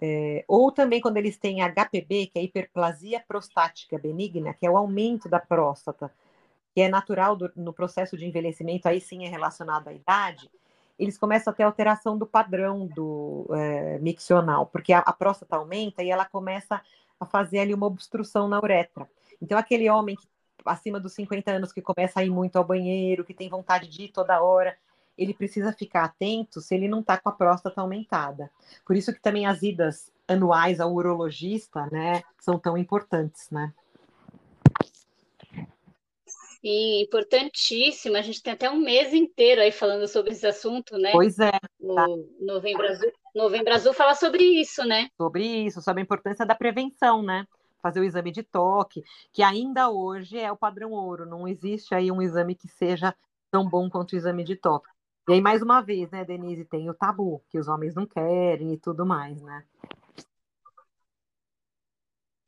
É, 0.00 0.44
ou 0.48 0.72
também 0.72 1.00
quando 1.00 1.18
eles 1.18 1.36
têm 1.36 1.60
HPB, 1.62 2.28
que 2.28 2.38
é 2.38 2.42
hiperplasia 2.42 3.22
prostática 3.26 3.98
benigna, 3.98 4.54
que 4.54 4.66
é 4.66 4.70
o 4.70 4.76
aumento 4.76 5.28
da 5.28 5.38
próstata. 5.38 6.10
que 6.74 6.80
é 6.80 6.88
natural 6.88 7.36
do, 7.36 7.50
no 7.56 7.72
processo 7.72 8.16
de 8.16 8.26
envelhecimento, 8.26 8.88
aí 8.88 9.00
sim 9.00 9.26
é 9.26 9.28
relacionado 9.28 9.88
à 9.88 9.92
idade, 9.92 10.50
eles 10.98 11.18
começam 11.18 11.52
a 11.52 11.56
ter 11.56 11.62
alteração 11.64 12.16
do 12.18 12.26
padrão 12.26 12.86
do 12.86 13.46
é, 13.52 13.98
miccional, 13.98 14.66
porque 14.66 14.92
a, 14.92 15.00
a 15.00 15.12
próstata 15.12 15.56
aumenta 15.56 16.02
e 16.02 16.10
ela 16.10 16.24
começa 16.26 16.80
a 17.18 17.26
fazer 17.26 17.60
ali 17.60 17.74
uma 17.74 17.86
obstrução 17.86 18.48
na 18.48 18.58
uretra. 18.58 19.08
Então, 19.40 19.58
aquele 19.58 19.88
homem 19.90 20.16
que, 20.16 20.26
acima 20.64 21.00
dos 21.00 21.14
50 21.14 21.50
anos 21.50 21.72
que 21.72 21.80
começa 21.82 22.20
a 22.20 22.24
ir 22.24 22.30
muito 22.30 22.56
ao 22.56 22.64
banheiro, 22.64 23.24
que 23.24 23.34
tem 23.34 23.48
vontade 23.48 23.88
de 23.88 24.04
ir 24.04 24.08
toda 24.08 24.42
hora, 24.42 24.76
ele 25.20 25.34
precisa 25.34 25.70
ficar 25.70 26.04
atento 26.04 26.62
se 26.62 26.74
ele 26.74 26.88
não 26.88 27.00
está 27.00 27.18
com 27.18 27.28
a 27.28 27.32
próstata 27.32 27.82
aumentada. 27.82 28.50
Por 28.86 28.96
isso 28.96 29.12
que 29.12 29.20
também 29.20 29.46
as 29.46 29.62
idas 29.62 30.10
anuais 30.26 30.80
ao 30.80 30.92
urologista, 30.94 31.86
né, 31.92 32.22
são 32.38 32.58
tão 32.58 32.78
importantes, 32.78 33.50
né? 33.50 33.72
Sim, 36.26 37.02
importantíssimo. 37.02 38.16
A 38.16 38.22
gente 38.22 38.42
tem 38.42 38.52
até 38.52 38.70
um 38.70 38.78
mês 38.78 39.12
inteiro 39.14 39.60
aí 39.60 39.72
falando 39.72 40.06
sobre 40.06 40.32
esse 40.32 40.46
assunto, 40.46 40.96
né? 40.98 41.10
Pois 41.12 41.38
é. 41.38 41.50
Tá. 41.50 42.06
Novembro 42.38 42.86
Azul. 42.86 43.12
Novembro 43.34 43.74
Azul 43.74 43.92
fala 43.92 44.14
sobre 44.14 44.42
isso, 44.42 44.84
né? 44.84 45.08
Sobre 45.16 45.44
isso, 45.44 45.80
sobre 45.80 46.00
a 46.00 46.04
importância 46.04 46.44
da 46.44 46.54
prevenção, 46.54 47.22
né? 47.22 47.46
Fazer 47.82 48.00
o 48.00 48.04
exame 48.04 48.30
de 48.30 48.42
toque, 48.42 49.02
que 49.32 49.42
ainda 49.42 49.90
hoje 49.90 50.38
é 50.38 50.52
o 50.52 50.56
padrão 50.56 50.92
ouro. 50.92 51.24
Não 51.24 51.48
existe 51.48 51.94
aí 51.94 52.10
um 52.10 52.20
exame 52.20 52.54
que 52.54 52.68
seja 52.68 53.14
tão 53.50 53.66
bom 53.66 53.88
quanto 53.88 54.12
o 54.12 54.16
exame 54.16 54.44
de 54.44 54.56
toque. 54.56 54.88
E 55.30 55.32
aí, 55.32 55.40
mais 55.40 55.62
uma 55.62 55.80
vez, 55.80 56.10
né, 56.10 56.24
Denise, 56.24 56.64
tem 56.64 56.90
o 56.90 56.94
tabu, 56.94 57.40
que 57.48 57.56
os 57.56 57.68
homens 57.68 57.94
não 57.94 58.04
querem 58.04 58.72
e 58.72 58.76
tudo 58.76 59.06
mais, 59.06 59.40
né? 59.40 59.64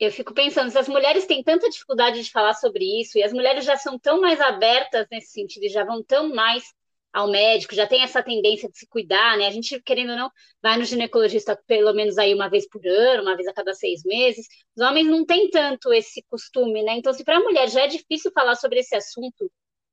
Eu 0.00 0.10
fico 0.10 0.34
pensando, 0.34 0.68
se 0.68 0.76
as 0.76 0.88
mulheres 0.88 1.24
têm 1.24 1.44
tanta 1.44 1.70
dificuldade 1.70 2.20
de 2.20 2.28
falar 2.32 2.54
sobre 2.54 2.84
isso, 3.00 3.16
e 3.16 3.22
as 3.22 3.32
mulheres 3.32 3.64
já 3.64 3.76
são 3.76 3.96
tão 3.96 4.20
mais 4.20 4.40
abertas 4.40 5.06
nesse 5.12 5.30
sentido, 5.30 5.62
e 5.62 5.68
já 5.68 5.84
vão 5.84 6.02
tão 6.02 6.34
mais 6.34 6.64
ao 7.12 7.30
médico, 7.30 7.72
já 7.72 7.86
tem 7.86 8.02
essa 8.02 8.20
tendência 8.20 8.68
de 8.68 8.76
se 8.76 8.88
cuidar, 8.88 9.38
né? 9.38 9.46
A 9.46 9.52
gente, 9.52 9.80
querendo 9.82 10.10
ou 10.10 10.16
não, 10.16 10.30
vai 10.60 10.76
no 10.76 10.84
ginecologista 10.84 11.56
pelo 11.68 11.92
menos 11.92 12.18
aí 12.18 12.34
uma 12.34 12.50
vez 12.50 12.68
por 12.68 12.84
ano, 12.84 13.22
uma 13.22 13.36
vez 13.36 13.46
a 13.46 13.54
cada 13.54 13.74
seis 13.74 14.02
meses. 14.04 14.44
Os 14.76 14.84
homens 14.84 15.06
não 15.06 15.24
têm 15.24 15.48
tanto 15.50 15.92
esse 15.92 16.20
costume, 16.28 16.82
né? 16.82 16.96
Então, 16.96 17.12
se 17.12 17.22
para 17.22 17.36
a 17.36 17.40
mulher 17.40 17.68
já 17.68 17.82
é 17.82 17.86
difícil 17.86 18.32
falar 18.34 18.56
sobre 18.56 18.80
esse 18.80 18.96
assunto, 18.96 19.48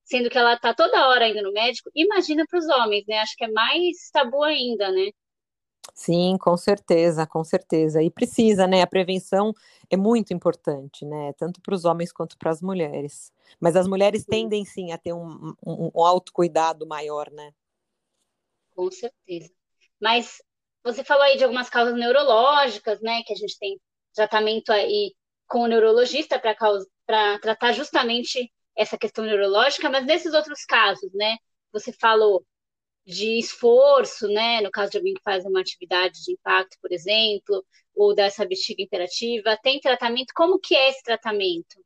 sendo 0.10 0.30
que 0.30 0.38
ela 0.38 0.56
está 0.56 0.74
toda 0.74 1.08
hora 1.08 1.28
indo 1.30 1.44
no 1.44 1.54
médico, 1.54 1.92
imagina 1.96 2.44
para 2.50 2.58
os 2.58 2.68
homens, 2.68 3.06
né? 3.08 3.20
Acho 3.20 3.36
que 3.38 3.46
é 3.46 3.52
mais 3.52 4.10
tabu 4.12 4.44
ainda, 4.44 4.92
né? 4.92 5.12
Sim, 5.94 6.36
com 6.40 6.58
certeza, 6.58 7.28
com 7.28 7.44
certeza. 7.44 8.02
E 8.02 8.10
precisa, 8.10 8.66
né? 8.66 8.82
A 8.82 8.88
prevenção 8.88 9.54
é 9.90 9.96
muito 9.96 10.34
importante, 10.34 11.06
né? 11.06 11.34
Tanto 11.34 11.62
para 11.62 11.76
os 11.76 11.86
homens 11.86 12.12
quanto 12.12 12.38
para 12.38 12.50
as 12.50 12.62
mulheres. 12.62 13.32
Mas 13.60 13.76
as 13.76 13.88
mulheres 13.88 14.26
tendem 14.26 14.66
sim 14.66 14.92
a 14.92 14.98
ter 14.98 15.14
um, 15.14 15.54
um, 15.66 15.92
um 15.94 16.04
autocuidado 16.04 16.88
maior, 16.88 17.30
né? 17.32 17.54
Com 18.76 18.90
certeza. 18.90 19.52
Mas 20.02 20.42
você 20.84 21.04
falou 21.04 21.24
aí 21.24 21.38
de 21.38 21.44
algumas 21.44 21.70
causas 21.70 21.94
neurológicas, 21.94 23.00
né? 23.02 23.22
Que 23.24 23.34
a 23.34 23.36
gente 23.36 23.58
tem 23.60 23.80
tratamento 24.14 24.72
aí 24.72 25.14
com 25.48 25.62
o 25.62 25.68
neurologista 25.68 26.40
para 26.40 27.40
tratar 27.40 27.74
justamente 27.74 28.52
essa 28.80 28.98
questão 28.98 29.26
neurológica, 29.26 29.90
mas 29.90 30.06
nesses 30.06 30.34
outros 30.34 30.64
casos, 30.64 31.12
né? 31.14 31.38
Você 31.74 31.92
falou 31.92 32.46
de 33.06 33.38
esforço, 33.38 34.28
né? 34.30 34.62
No 34.62 34.72
caso 34.72 34.92
de 34.92 34.98
alguém 34.98 35.14
que 35.14 35.22
faz 35.22 35.46
uma 35.46 35.60
atividade 35.60 36.24
de 36.24 36.32
impacto, 36.32 36.78
por 36.82 36.92
exemplo, 36.92 37.66
ou 37.94 38.16
dessa 38.16 38.46
bexiga 38.46 38.82
imperativa, 38.82 39.58
tem 39.62 39.82
tratamento? 39.82 40.34
Como 40.34 40.58
que 40.60 40.76
é 40.76 40.90
esse 40.90 41.04
tratamento? 41.04 41.84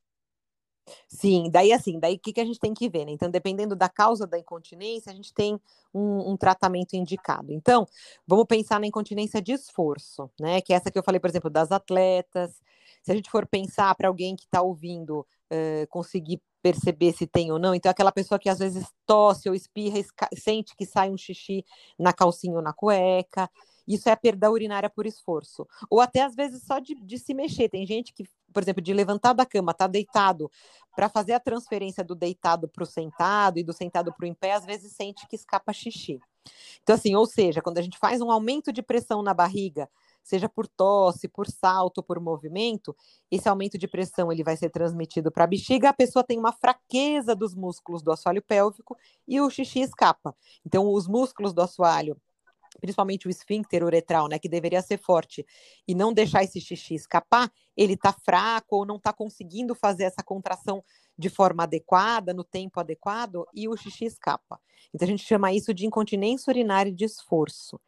Sim, 1.08 1.50
daí 1.50 1.72
assim, 1.72 2.00
daí 2.00 2.16
o 2.16 2.20
que, 2.20 2.34
que 2.34 2.42
a 2.42 2.46
gente 2.46 2.60
tem 2.60 2.74
que 2.74 2.90
ver, 2.90 3.06
né? 3.06 3.12
Então, 3.12 3.32
dependendo 3.32 3.76
da 3.76 3.90
causa 3.90 4.28
da 4.28 4.38
incontinência, 4.38 5.12
a 5.12 5.16
gente 5.16 5.34
tem 5.34 5.60
um, 5.94 6.32
um, 6.32 6.38
tratamento 6.38 6.94
indicado. 6.94 7.52
Então, 7.52 7.88
vamos 8.28 8.46
pensar 8.46 8.80
na 8.80 8.86
incontinência 8.86 9.42
de 9.42 9.54
esforço, 9.54 10.30
né? 10.40 10.62
Que 10.62 10.74
é 10.74 10.76
essa 10.76 10.92
que 10.92 11.00
eu 11.00 11.04
falei, 11.04 11.20
por 11.20 11.30
exemplo, 11.30 11.50
das 11.50 11.72
atletas. 11.72 12.62
Se 13.02 13.12
a 13.12 13.16
gente 13.16 13.32
for 13.32 13.48
pensar 13.48 13.96
para 13.96 14.10
alguém 14.10 14.36
que 14.36 14.44
está 14.44 14.62
ouvindo 14.62 15.22
uh, 15.22 15.88
conseguir 15.90 16.42
perceber 16.64 17.12
se 17.12 17.28
tem 17.28 17.52
ou 17.52 17.60
não. 17.60 17.76
Então, 17.76 17.92
aquela 17.92 18.12
pessoa 18.12 18.40
que 18.40 18.48
às 18.48 18.58
vezes 18.58 18.88
tosse 19.06 19.50
ou 19.50 19.54
espirra, 19.54 20.00
sente 20.34 20.74
que 20.78 20.86
sai 20.86 21.12
um 21.12 21.18
xixi 21.18 21.66
na 22.00 22.14
calcinha 22.14 22.56
ou 22.56 22.62
na 22.62 22.72
cueca. 22.72 23.50
Isso 23.86 24.08
é 24.08 24.14
a 24.14 24.18
perda 24.18 24.50
urinária 24.50 24.90
por 24.90 25.06
esforço. 25.06 25.68
Ou 25.90 26.00
até 26.00 26.22
às 26.22 26.34
vezes 26.34 26.64
só 26.64 26.80
de, 26.80 26.96
de 26.96 27.20
se 27.20 27.34
mexer. 27.34 27.68
Tem 27.68 27.86
gente 27.86 28.14
que, 28.14 28.24
por 28.54 28.64
exemplo, 28.64 28.82
de 28.82 28.94
levantar 28.94 29.34
da 29.34 29.46
cama, 29.46 29.74
tá 29.74 29.88
deitado, 29.88 30.50
para 30.96 31.10
fazer 31.10 31.34
a 31.34 31.40
transferência 31.40 32.02
do 32.02 32.16
deitado 32.16 32.70
para 32.70 32.84
o 32.84 32.88
sentado 32.88 33.60
e 33.60 33.64
do 33.64 33.74
sentado 33.74 34.14
para 34.14 34.24
o 34.24 34.28
em 34.28 34.34
pé, 34.34 34.54
às 34.54 34.66
vezes 34.66 34.94
sente 34.94 35.28
que 35.28 35.36
escapa 35.36 35.74
xixi. 35.74 36.22
Então, 36.82 36.96
assim, 36.96 37.14
ou 37.14 37.26
seja, 37.26 37.62
quando 37.62 37.78
a 37.78 37.82
gente 37.82 37.98
faz 37.98 38.22
um 38.22 38.32
aumento 38.32 38.72
de 38.72 38.82
pressão 38.82 39.22
na 39.22 39.34
barriga, 39.34 39.90
seja 40.24 40.48
por 40.48 40.68
tosse, 40.68 41.28
por 41.28 41.48
salto, 41.48 42.02
por 42.02 42.20
movimento, 42.20 42.96
esse 43.30 43.48
aumento 43.50 43.78
de 43.78 43.88
pressão 43.88 44.32
ele 44.32 44.44
vai 44.44 44.56
ser 44.58 44.70
transmitido 44.70 45.32
para 45.32 45.44
a 45.44 45.48
bexiga, 45.48 45.90
a 45.90 45.94
pessoa 45.94 46.24
tem 46.24 46.40
uma 46.40 46.54
fraqueza 46.54 47.36
dos 47.36 47.54
músculos 47.54 48.02
do 48.02 48.12
assoalho 48.12 48.42
pélvico 48.42 48.98
e 49.28 49.40
o 49.42 49.50
xixi 49.50 49.82
escapa. 49.82 50.36
Então, 50.66 50.92
os 50.92 51.08
músculos 51.08 51.54
do 51.54 51.62
assoalho 51.62 52.18
principalmente 52.80 53.28
o 53.28 53.30
esfíncter 53.30 53.84
uretral, 53.84 54.28
né, 54.28 54.40
que 54.40 54.50
deveria 54.50 54.82
ser 54.82 54.98
forte, 54.98 55.46
e 55.88 55.94
não 55.94 56.14
deixar 56.14 56.44
esse 56.44 56.60
xixi 56.60 56.96
escapar, 56.96 57.52
ele 57.76 57.94
está 57.94 58.12
fraco 58.12 58.78
ou 58.78 58.86
não 58.86 58.98
está 58.98 59.14
conseguindo 59.14 59.76
fazer 59.76 60.04
essa 60.06 60.24
contração 60.24 60.84
de 61.18 61.30
forma 61.30 61.64
adequada, 61.64 62.34
no 62.34 62.44
tempo 62.44 62.80
adequado, 62.80 63.46
e 63.54 63.68
o 63.68 63.78
xixi 63.78 64.06
escapa. 64.06 64.60
Então 64.94 65.06
a 65.06 65.10
gente 65.10 65.24
chama 65.24 65.54
isso 65.54 65.74
de 65.74 65.86
incontinência 65.86 66.52
urinária 66.52 66.92
de 66.92 67.06
esforço. 67.06 67.80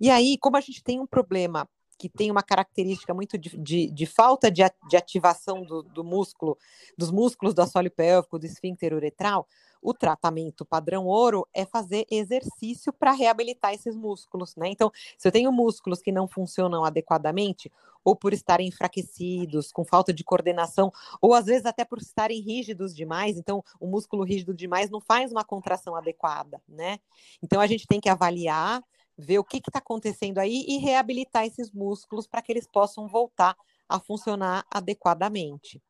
E 0.00 0.10
aí, 0.10 0.36
como 0.38 0.56
a 0.56 0.60
gente 0.60 0.82
tem 0.82 1.00
um 1.00 1.06
problema 1.06 1.68
que 2.02 2.08
tem 2.08 2.32
uma 2.32 2.42
característica 2.42 3.14
muito 3.14 3.38
de, 3.38 3.56
de, 3.56 3.88
de 3.88 4.06
falta 4.06 4.50
de, 4.50 4.60
de 4.88 4.96
ativação 4.96 5.62
do, 5.62 5.84
do, 5.84 6.02
músculo, 6.02 6.58
dos 6.98 7.12
músculos 7.12 7.54
do 7.54 7.62
assoalho 7.62 7.92
pélvico, 7.92 8.40
do 8.40 8.44
esfíncter 8.44 8.92
uretral, 8.92 9.46
o 9.80 9.94
tratamento 9.94 10.64
padrão 10.64 11.06
ouro 11.06 11.46
é 11.54 11.64
fazer 11.64 12.04
exercício 12.10 12.92
para 12.92 13.12
reabilitar 13.12 13.72
esses 13.72 13.94
músculos, 13.94 14.56
né? 14.56 14.68
Então, 14.68 14.90
se 15.16 15.28
eu 15.28 15.30
tenho 15.30 15.52
músculos 15.52 16.02
que 16.02 16.10
não 16.10 16.26
funcionam 16.26 16.84
adequadamente, 16.84 17.70
ou 18.04 18.16
por 18.16 18.32
estarem 18.32 18.66
enfraquecidos, 18.66 19.70
com 19.70 19.84
falta 19.84 20.12
de 20.12 20.24
coordenação, 20.24 20.92
ou 21.20 21.34
às 21.34 21.46
vezes 21.46 21.66
até 21.66 21.84
por 21.84 21.98
estarem 21.98 22.40
rígidos 22.40 22.96
demais, 22.96 23.38
então 23.38 23.62
o 23.78 23.86
músculo 23.86 24.24
rígido 24.24 24.52
demais 24.52 24.90
não 24.90 25.00
faz 25.00 25.30
uma 25.30 25.44
contração 25.44 25.94
adequada, 25.94 26.60
né? 26.68 26.98
Então 27.40 27.60
a 27.60 27.66
gente 27.68 27.86
tem 27.86 28.00
que 28.00 28.08
avaliar 28.08 28.82
ver 29.22 29.38
o 29.38 29.44
que 29.44 29.58
está 29.58 29.78
acontecendo 29.78 30.38
aí 30.38 30.64
e 30.68 30.78
reabilitar 30.78 31.44
esses 31.44 31.70
músculos 31.70 32.26
para 32.26 32.42
que 32.42 32.52
eles 32.52 32.66
possam 32.66 33.06
voltar 33.06 33.56
a 33.88 34.00
funcionar 34.00 34.64
adequadamente. 34.70 35.80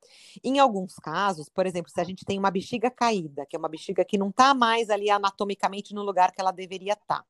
Em 0.42 0.58
alguns 0.58 0.94
casos, 0.96 1.48
por 1.48 1.66
exemplo, 1.66 1.90
se 1.90 2.00
a 2.00 2.04
gente 2.04 2.24
tem 2.24 2.38
uma 2.38 2.50
bexiga 2.50 2.90
caída, 2.90 3.46
que 3.46 3.56
é 3.56 3.58
uma 3.58 3.68
bexiga 3.68 4.04
que 4.04 4.18
não 4.18 4.30
está 4.30 4.54
mais 4.54 4.90
ali 4.90 5.10
anatomicamente 5.10 5.94
no 5.94 6.02
lugar 6.02 6.32
que 6.32 6.40
ela 6.40 6.50
deveria 6.50 6.94
estar. 6.94 7.22
Tá, 7.22 7.24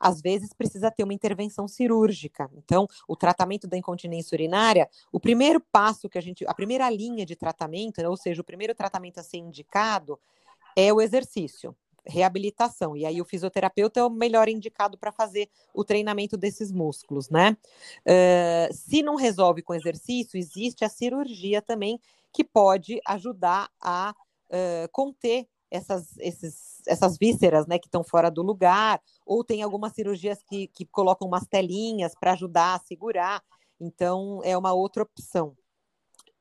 às 0.00 0.20
vezes 0.20 0.52
precisa 0.52 0.90
ter 0.90 1.02
uma 1.02 1.12
intervenção 1.12 1.66
cirúrgica. 1.66 2.48
Então, 2.56 2.86
o 3.06 3.16
tratamento 3.16 3.66
da 3.66 3.76
incontinência 3.76 4.36
urinária, 4.36 4.88
o 5.10 5.18
primeiro 5.18 5.60
passo 5.60 6.08
que 6.08 6.16
a 6.16 6.20
gente, 6.20 6.46
a 6.46 6.54
primeira 6.54 6.88
linha 6.88 7.26
de 7.26 7.34
tratamento, 7.34 8.00
ou 8.02 8.16
seja, 8.16 8.40
o 8.40 8.44
primeiro 8.44 8.74
tratamento 8.74 9.18
a 9.18 9.22
ser 9.22 9.38
indicado 9.38 10.18
é 10.76 10.92
o 10.92 11.00
exercício 11.00 11.74
reabilitação. 12.06 12.96
E 12.96 13.04
aí 13.04 13.20
o 13.20 13.24
fisioterapeuta 13.24 14.00
é 14.00 14.04
o 14.04 14.10
melhor 14.10 14.48
indicado 14.48 14.96
para 14.96 15.12
fazer 15.12 15.48
o 15.74 15.84
treinamento 15.84 16.36
desses 16.36 16.72
músculos, 16.72 17.28
né? 17.28 17.56
Uh, 18.00 18.72
se 18.72 19.02
não 19.02 19.14
resolve 19.14 19.62
com 19.62 19.74
exercício, 19.74 20.38
existe 20.38 20.84
a 20.84 20.88
cirurgia 20.88 21.60
também 21.60 22.00
que 22.32 22.44
pode 22.44 23.00
ajudar 23.06 23.70
a 23.80 24.14
uh, 24.50 24.88
conter 24.92 25.46
essas, 25.70 26.16
esses, 26.18 26.80
essas 26.86 27.18
vísceras, 27.18 27.66
né, 27.66 27.78
que 27.78 27.86
estão 27.86 28.02
fora 28.02 28.30
do 28.30 28.42
lugar, 28.42 29.02
ou 29.26 29.44
tem 29.44 29.62
algumas 29.62 29.92
cirurgias 29.92 30.42
que, 30.42 30.68
que 30.68 30.86
colocam 30.86 31.28
umas 31.28 31.46
telinhas 31.46 32.14
para 32.18 32.32
ajudar 32.32 32.74
a 32.74 32.78
segurar. 32.78 33.42
Então, 33.78 34.40
é 34.44 34.56
uma 34.56 34.72
outra 34.72 35.02
opção. 35.02 35.56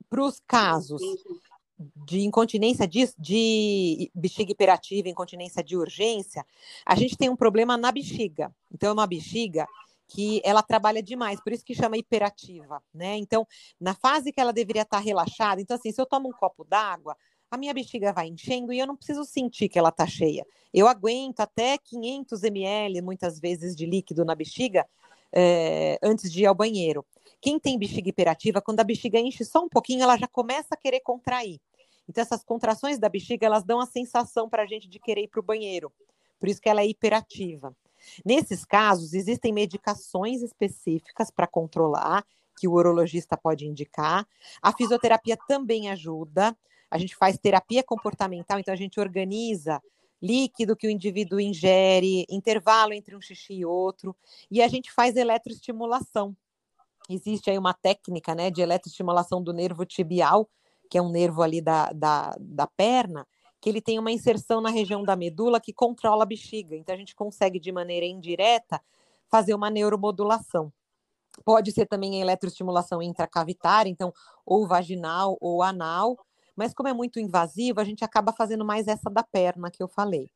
Para 0.09 0.23
os 0.23 0.39
casos 0.39 1.01
de 2.05 2.21
incontinência 2.21 2.87
de, 2.87 3.09
de, 3.17 4.11
bexiga 4.13 4.51
hiperativa, 4.51 5.09
incontinência 5.09 5.63
de 5.63 5.77
urgência, 5.77 6.45
a 6.85 6.95
gente 6.95 7.17
tem 7.17 7.29
um 7.29 7.35
problema 7.35 7.77
na 7.77 7.91
bexiga. 7.91 8.53
Então, 8.73 8.89
é 8.89 8.93
uma 8.93 9.07
bexiga 9.07 9.67
que 10.07 10.41
ela 10.43 10.63
trabalha 10.63 11.03
demais, 11.03 11.41
por 11.41 11.51
isso 11.51 11.65
que 11.65 11.75
chama 11.75 11.97
hiperativa, 11.97 12.81
né? 12.93 13.17
Então, 13.17 13.45
na 13.79 13.93
fase 13.93 14.31
que 14.31 14.39
ela 14.39 14.53
deveria 14.53 14.83
estar 14.83 14.99
relaxada, 14.99 15.61
então 15.61 15.75
assim, 15.75 15.91
se 15.91 15.99
eu 15.99 16.05
tomo 16.05 16.29
um 16.29 16.31
copo 16.31 16.63
d'água, 16.63 17.15
a 17.51 17.57
minha 17.57 17.73
bexiga 17.73 18.13
vai 18.13 18.27
enchendo 18.27 18.71
e 18.71 18.79
eu 18.79 18.87
não 18.87 18.95
preciso 18.95 19.23
sentir 19.25 19.69
que 19.69 19.77
ela 19.77 19.89
está 19.89 20.07
cheia. 20.07 20.45
Eu 20.73 20.87
aguento 20.87 21.41
até 21.41 21.77
500 21.77 22.43
ml, 22.43 23.01
muitas 23.01 23.39
vezes, 23.39 23.75
de 23.75 23.85
líquido 23.85 24.23
na 24.25 24.35
bexiga 24.35 24.85
é, 25.33 25.97
antes 26.01 26.31
de 26.31 26.41
ir 26.41 26.45
ao 26.45 26.55
banheiro. 26.55 27.05
Quem 27.39 27.59
tem 27.59 27.77
bexiga 27.77 28.09
hiperativa, 28.09 28.61
quando 28.61 28.79
a 28.79 28.83
bexiga 28.83 29.19
enche 29.19 29.45
só 29.45 29.63
um 29.63 29.69
pouquinho, 29.69 30.03
ela 30.03 30.17
já 30.17 30.27
começa 30.27 30.69
a 30.71 30.77
querer 30.77 31.01
contrair. 31.01 31.59
Então, 32.09 32.21
essas 32.21 32.43
contrações 32.43 32.97
da 32.97 33.09
bexiga, 33.09 33.45
elas 33.45 33.63
dão 33.63 33.79
a 33.79 33.85
sensação 33.85 34.49
para 34.49 34.63
a 34.63 34.65
gente 34.65 34.87
de 34.87 34.99
querer 34.99 35.23
ir 35.23 35.27
para 35.27 35.39
o 35.39 35.43
banheiro. 35.43 35.91
Por 36.39 36.47
isso 36.47 36.61
que 36.61 36.69
ela 36.69 36.81
é 36.81 36.87
hiperativa. 36.87 37.75
Nesses 38.25 38.63
casos, 38.63 39.13
existem 39.13 39.51
medicações 39.51 40.41
específicas 40.41 41.29
para 41.29 41.47
controlar, 41.47 42.25
que 42.57 42.67
o 42.67 42.73
urologista 42.73 43.37
pode 43.37 43.67
indicar. 43.67 44.27
A 44.61 44.71
fisioterapia 44.71 45.37
também 45.47 45.89
ajuda. 45.89 46.57
A 46.89 46.97
gente 46.97 47.15
faz 47.15 47.37
terapia 47.37 47.83
comportamental, 47.83 48.57
então 48.59 48.73
a 48.73 48.77
gente 48.77 48.99
organiza 48.99 49.81
líquido 50.21 50.75
que 50.75 50.87
o 50.87 50.89
indivíduo 50.89 51.39
ingere, 51.39 52.25
intervalo 52.29 52.93
entre 52.93 53.15
um 53.15 53.21
xixi 53.21 53.53
e 53.53 53.65
outro, 53.65 54.15
e 54.49 54.61
a 54.61 54.67
gente 54.67 54.91
faz 54.91 55.15
eletroestimulação. 55.15 56.35
Existe 57.09 57.49
aí 57.49 57.57
uma 57.57 57.73
técnica 57.73 58.35
né, 58.35 58.51
de 58.51 58.61
eletroestimulação 58.61 59.41
do 59.41 59.53
nervo 59.53 59.85
tibial, 59.85 60.49
que 60.89 60.97
é 60.97 61.01
um 61.01 61.09
nervo 61.09 61.41
ali 61.41 61.61
da, 61.61 61.91
da, 61.91 62.35
da 62.39 62.67
perna, 62.67 63.25
que 63.61 63.69
ele 63.69 63.81
tem 63.81 63.97
uma 63.97 64.11
inserção 64.11 64.61
na 64.61 64.69
região 64.69 65.03
da 65.03 65.15
medula 65.15 65.59
que 65.59 65.73
controla 65.73 66.23
a 66.23 66.25
bexiga. 66.25 66.75
Então 66.75 66.93
a 66.93 66.97
gente 66.97 67.15
consegue, 67.15 67.59
de 67.59 67.71
maneira 67.71 68.05
indireta, 68.05 68.81
fazer 69.29 69.53
uma 69.53 69.69
neuromodulação. 69.69 70.71
Pode 71.45 71.71
ser 71.71 71.85
também 71.85 72.19
eletroestimulação 72.19 73.01
intracavitária, 73.01 73.89
então, 73.89 74.11
ou 74.45 74.67
vaginal 74.67 75.37
ou 75.39 75.61
anal, 75.61 76.17
mas 76.57 76.73
como 76.73 76.89
é 76.89 76.93
muito 76.93 77.19
invasivo, 77.19 77.79
a 77.79 77.83
gente 77.83 78.03
acaba 78.03 78.33
fazendo 78.33 78.65
mais 78.65 78.87
essa 78.87 79.09
da 79.09 79.23
perna 79.23 79.69
que 79.69 79.81
eu 79.81 79.87
falei. 79.87 80.29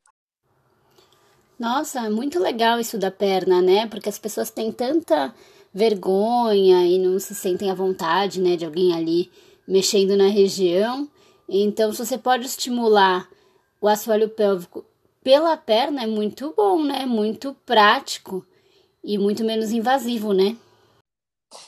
Nossa, 1.59 2.05
é 2.05 2.09
muito 2.09 2.39
legal 2.39 2.79
isso 2.79 2.97
da 2.97 3.11
perna, 3.11 3.61
né? 3.61 3.87
Porque 3.87 4.09
as 4.09 4.17
pessoas 4.17 4.49
têm 4.49 4.71
tanta 4.71 5.33
vergonha 5.73 6.85
e 6.85 6.99
não 6.99 7.19
se 7.19 7.33
sentem 7.33 7.71
à 7.71 7.73
vontade, 7.73 8.41
né, 8.41 8.55
de 8.55 8.65
alguém 8.65 8.93
ali 8.93 9.31
mexendo 9.67 10.17
na 10.17 10.27
região. 10.27 11.07
Então, 11.47 11.91
se 11.91 12.05
você 12.05 12.17
pode 12.17 12.45
estimular 12.45 13.27
o 13.79 13.87
assoalho 13.87 14.29
pélvico 14.29 14.85
pela 15.23 15.55
perna, 15.55 16.03
é 16.03 16.07
muito 16.07 16.53
bom, 16.55 16.83
né? 16.83 17.05
Muito 17.05 17.55
prático 17.65 18.45
e 19.03 19.17
muito 19.17 19.43
menos 19.43 19.71
invasivo, 19.71 20.33
né? 20.33 20.57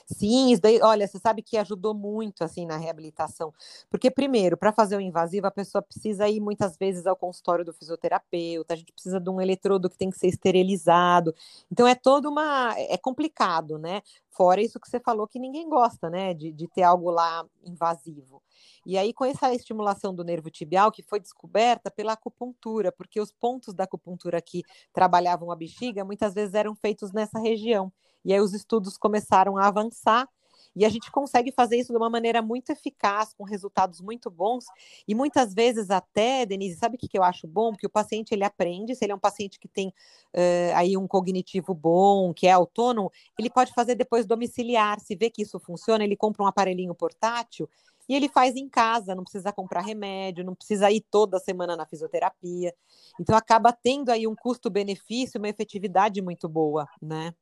Sim, 0.05 0.51
isso 0.51 0.61
daí, 0.61 0.79
olha, 0.81 1.07
você 1.07 1.19
sabe 1.19 1.41
que 1.41 1.57
ajudou 1.57 1.93
muito 1.93 2.43
assim 2.43 2.65
na 2.65 2.77
reabilitação, 2.77 3.53
porque 3.89 4.09
primeiro, 4.09 4.55
para 4.57 4.71
fazer 4.71 4.95
o 4.95 5.01
invasivo, 5.01 5.47
a 5.47 5.51
pessoa 5.51 5.81
precisa 5.81 6.27
ir 6.29 6.39
muitas 6.39 6.77
vezes 6.77 7.05
ao 7.05 7.15
consultório 7.15 7.65
do 7.65 7.73
fisioterapeuta, 7.73 8.73
a 8.73 8.77
gente 8.77 8.93
precisa 8.93 9.19
de 9.19 9.29
um 9.29 9.41
eletrodo 9.41 9.89
que 9.89 9.97
tem 9.97 10.09
que 10.09 10.17
ser 10.17 10.27
esterilizado. 10.27 11.33
Então 11.71 11.85
é 11.87 11.95
todo 11.95 12.29
uma 12.29 12.73
é 12.77 12.97
complicado, 12.97 13.77
né? 13.77 14.01
Fora 14.29 14.61
isso 14.61 14.79
que 14.79 14.89
você 14.89 14.99
falou 14.99 15.27
que 15.27 15.37
ninguém 15.37 15.69
gosta, 15.69 16.09
né, 16.09 16.33
de, 16.33 16.51
de 16.51 16.67
ter 16.67 16.81
algo 16.83 17.11
lá 17.11 17.45
invasivo. 17.63 18.41
E 18.85 18.97
aí, 18.97 19.13
com 19.13 19.23
essa 19.25 19.53
estimulação 19.53 20.13
do 20.13 20.23
nervo 20.23 20.49
tibial, 20.49 20.91
que 20.91 21.03
foi 21.03 21.19
descoberta 21.19 21.91
pela 21.91 22.13
acupuntura, 22.13 22.91
porque 22.91 23.21
os 23.21 23.31
pontos 23.31 23.73
da 23.75 23.83
acupuntura 23.83 24.41
que 24.41 24.63
trabalhavam 24.91 25.51
a 25.51 25.55
bexiga 25.55 26.03
muitas 26.03 26.33
vezes 26.33 26.53
eram 26.55 26.73
feitos 26.75 27.11
nessa 27.11 27.39
região. 27.39 27.91
E 28.23 28.33
aí 28.33 28.39
os 28.39 28.53
estudos 28.53 28.97
começaram 28.97 29.57
a 29.57 29.67
avançar 29.67 30.27
e 30.75 30.85
a 30.85 30.89
gente 30.89 31.11
consegue 31.11 31.51
fazer 31.51 31.77
isso 31.77 31.91
de 31.91 31.97
uma 31.97 32.09
maneira 32.09 32.41
muito 32.41 32.71
eficaz, 32.71 33.33
com 33.33 33.43
resultados 33.43 34.01
muito 34.01 34.29
bons. 34.29 34.65
E 35.07 35.13
muitas 35.13 35.53
vezes 35.53 35.91
até, 35.91 36.45
Denise, 36.45 36.77
sabe 36.77 36.95
o 36.95 36.97
que, 36.97 37.15
eu 37.17 37.23
acho 37.23 37.47
bom? 37.47 37.73
Que 37.73 37.85
o 37.85 37.89
paciente 37.89 38.31
ele 38.31 38.43
aprende, 38.43 38.95
se 38.95 39.05
ele 39.05 39.11
é 39.11 39.15
um 39.15 39.19
paciente 39.19 39.59
que 39.59 39.67
tem 39.67 39.89
uh, 39.89 40.75
aí 40.75 40.97
um 40.97 41.07
cognitivo 41.07 41.73
bom, 41.73 42.33
que 42.33 42.47
é 42.47 42.51
autônomo, 42.51 43.11
ele 43.37 43.49
pode 43.49 43.71
fazer 43.73 43.95
depois 43.95 44.25
domiciliar. 44.25 44.99
Se 44.99 45.15
vê 45.15 45.29
que 45.29 45.43
isso 45.43 45.59
funciona, 45.59 46.03
ele 46.03 46.15
compra 46.15 46.43
um 46.43 46.47
aparelhinho 46.47 46.95
portátil 46.95 47.69
e 48.09 48.15
ele 48.15 48.27
faz 48.27 48.55
em 48.55 48.67
casa, 48.67 49.15
não 49.15 49.23
precisa 49.23 49.53
comprar 49.53 49.81
remédio, 49.81 50.43
não 50.43 50.55
precisa 50.55 50.91
ir 50.91 51.01
toda 51.09 51.39
semana 51.39 51.75
na 51.75 51.85
fisioterapia. 51.85 52.73
Então 53.19 53.35
acaba 53.35 53.71
tendo 53.71 54.09
aí 54.09 54.27
um 54.27 54.35
custo-benefício, 54.35 55.39
uma 55.39 55.47
efetividade 55.47 56.21
muito 56.21 56.49
boa, 56.49 56.87
né? 57.01 57.33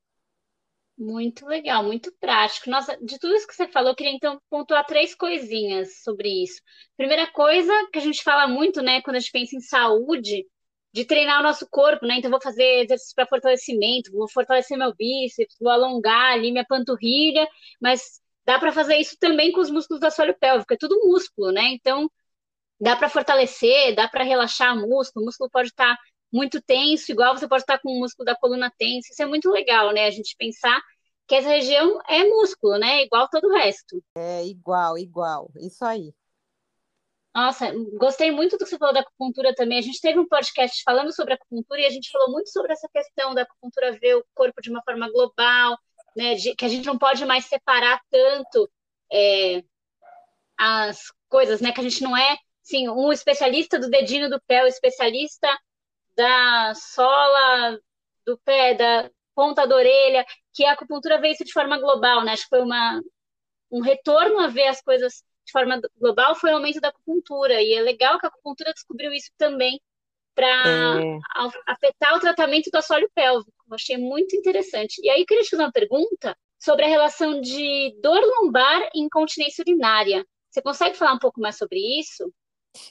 Muito 1.02 1.48
legal, 1.48 1.84
muito 1.84 2.14
prático. 2.20 2.70
Nossa, 2.70 2.96
de 3.02 3.18
tudo 3.18 3.34
isso 3.34 3.48
que 3.48 3.56
você 3.56 3.68
falou, 3.68 3.90
eu 3.90 3.96
queria 3.96 4.14
então 4.14 4.40
pontuar 4.48 4.86
três 4.86 5.16
coisinhas 5.16 6.04
sobre 6.04 6.30
isso. 6.44 6.62
Primeira 6.96 7.26
coisa 7.32 7.74
que 7.92 7.98
a 7.98 8.02
gente 8.02 8.22
fala 8.22 8.48
muito, 8.48 8.84
né, 8.84 9.02
quando 9.02 9.16
a 9.16 9.20
gente 9.20 9.32
pensa 9.32 9.56
em 9.56 9.62
saúde, 9.62 10.46
de 10.94 11.04
treinar 11.06 11.40
o 11.40 11.44
nosso 11.44 11.68
corpo, 11.72 12.06
né? 12.06 12.18
Então, 12.18 12.30
vou 12.30 12.42
fazer 12.42 12.84
exercício 12.84 13.16
para 13.16 13.26
fortalecimento, 13.26 14.12
vou 14.12 14.30
fortalecer 14.30 14.78
meu 14.78 14.94
bíceps, 14.96 15.56
vou 15.60 15.72
alongar 15.72 16.34
ali 16.34 16.52
minha 16.52 16.66
panturrilha, 16.68 17.48
mas 17.82 18.22
dá 18.46 18.60
para 18.60 18.72
fazer 18.72 18.98
isso 18.98 19.18
também 19.20 19.52
com 19.52 19.62
os 19.62 19.72
músculos 19.72 20.00
do 20.02 20.06
assoalho 20.06 20.38
pélvico, 20.40 20.74
é 20.74 20.78
tudo 20.78 21.00
músculo, 21.08 21.52
né? 21.52 21.64
Então, 21.74 22.12
dá 22.80 22.96
para 22.96 23.10
fortalecer, 23.10 23.96
dá 23.96 24.08
para 24.08 24.24
relaxar 24.24 24.76
o 24.78 24.82
músculo, 24.90 25.24
o 25.24 25.26
músculo 25.28 25.50
pode 25.50 25.70
estar 25.70 25.96
tá 25.96 26.02
muito 26.32 26.62
tenso, 26.62 27.12
igual 27.12 27.38
você 27.38 27.48
pode 27.48 27.64
estar 27.64 27.80
com 27.80 27.90
o 27.92 28.00
músculo 28.00 28.26
da 28.26 28.36
coluna 28.36 28.72
tenso. 28.78 29.10
Isso 29.12 29.22
é 29.22 29.26
muito 29.26 29.50
legal, 29.50 29.92
né? 29.92 30.06
A 30.06 30.12
gente 30.12 30.36
pensar 30.38 30.82
que 31.28 31.36
essa 31.36 31.50
região 31.50 32.00
é 32.08 32.24
músculo, 32.24 32.78
né? 32.78 33.04
Igual 33.04 33.28
todo 33.30 33.48
o 33.48 33.54
resto. 33.54 34.04
É 34.18 34.46
igual, 34.46 34.98
igual. 34.98 35.52
Isso 35.56 35.84
aí. 35.84 36.14
Nossa, 37.34 37.72
gostei 37.98 38.30
muito 38.30 38.58
do 38.58 38.66
que 38.66 38.70
você 38.70 38.78
falou 38.78 38.94
da 38.94 39.00
acupuntura 39.00 39.56
também. 39.56 39.78
A 39.78 39.82
gente 39.82 40.02
teve 40.02 40.20
um 40.20 40.28
podcast 40.28 40.84
falando 40.84 41.14
sobre 41.14 41.34
acupuntura 41.34 41.80
e 41.80 41.86
a 41.86 41.90
gente 41.90 42.12
falou 42.12 42.32
muito 42.32 42.50
sobre 42.50 42.74
essa 42.74 42.90
questão 42.94 43.34
da 43.34 43.44
acupuntura 43.44 43.98
ver 43.98 44.16
o 44.16 44.26
corpo 44.34 44.62
de 44.62 44.70
uma 44.70 44.82
forma 44.84 45.10
global, 45.10 45.78
né? 46.16 46.36
De, 46.36 46.56
que 46.56 46.66
a 46.66 46.68
gente 46.68 46.86
não 46.86 46.98
pode 46.98 47.26
mais 47.26 47.46
separar 47.46 48.02
tanto 48.10 48.70
é, 49.12 49.64
as 50.58 51.14
coisas, 51.30 51.62
né? 51.62 51.72
Que 51.72 51.80
a 51.80 51.84
gente 51.84 52.04
não 52.04 52.16
é, 52.16 52.38
sim, 52.62 52.90
um 52.90 53.14
especialista 53.14 53.80
do 53.80 53.90
dedinho 53.90 54.30
do 54.30 54.42
pé, 54.46 54.64
o 54.64 54.68
especialista 54.68 55.48
da 56.16 56.74
sola 56.76 57.80
do 58.26 58.38
pé, 58.40 58.74
da 58.76 59.10
ponta 59.36 59.66
da 59.66 59.76
orelha, 59.76 60.26
que 60.54 60.66
a 60.66 60.74
acupuntura 60.74 61.20
veio 61.20 61.34
isso 61.34 61.46
de 61.46 61.54
forma 61.54 61.80
global, 61.80 62.24
né? 62.24 62.34
Acho 62.34 62.44
que 62.44 62.50
foi 62.50 62.62
uma, 62.62 63.02
um 63.72 63.82
retorno 63.82 64.40
a 64.40 64.48
ver 64.48 64.68
as 64.68 64.82
coisas 64.82 65.24
de 65.46 65.52
forma 65.52 65.82
global, 65.98 66.36
foi 66.36 66.52
o 66.52 66.56
aumento 66.56 66.80
da 66.80 66.90
acupuntura. 66.90 67.62
E 67.62 67.74
é 67.74 67.82
legal 67.82 68.20
que 68.20 68.26
a 68.26 68.30
acupuntura 68.30 68.74
descobriu 68.74 69.12
isso 69.12 69.32
também 69.38 69.82
para 70.36 70.48
é. 71.02 71.20
afetar 71.68 72.16
o 72.16 72.20
tratamento 72.20 72.70
do 72.72 72.78
assoalho 72.78 73.10
pélvico. 73.14 73.52
Eu 73.70 73.76
achei 73.76 73.98
muito 73.98 74.36
interessante. 74.36 75.02
E 75.04 75.10
aí, 75.10 75.22
eu 75.22 75.26
queria 75.26 75.44
te 75.44 75.50
fazer 75.50 75.64
uma 75.64 75.72
pergunta 75.72 76.38
sobre 76.60 76.86
a 76.86 76.88
relação 76.88 77.42
de 77.42 77.96
dor 78.02 78.22
lombar 78.22 78.90
e 78.94 79.02
incontinência 79.02 79.64
urinária. 79.64 80.26
Você 80.50 80.62
consegue 80.62 80.96
falar 80.96 81.14
um 81.14 81.20
pouco 81.20 81.42
mais 81.42 81.58
sobre 81.58 81.80
isso? 82.00 82.32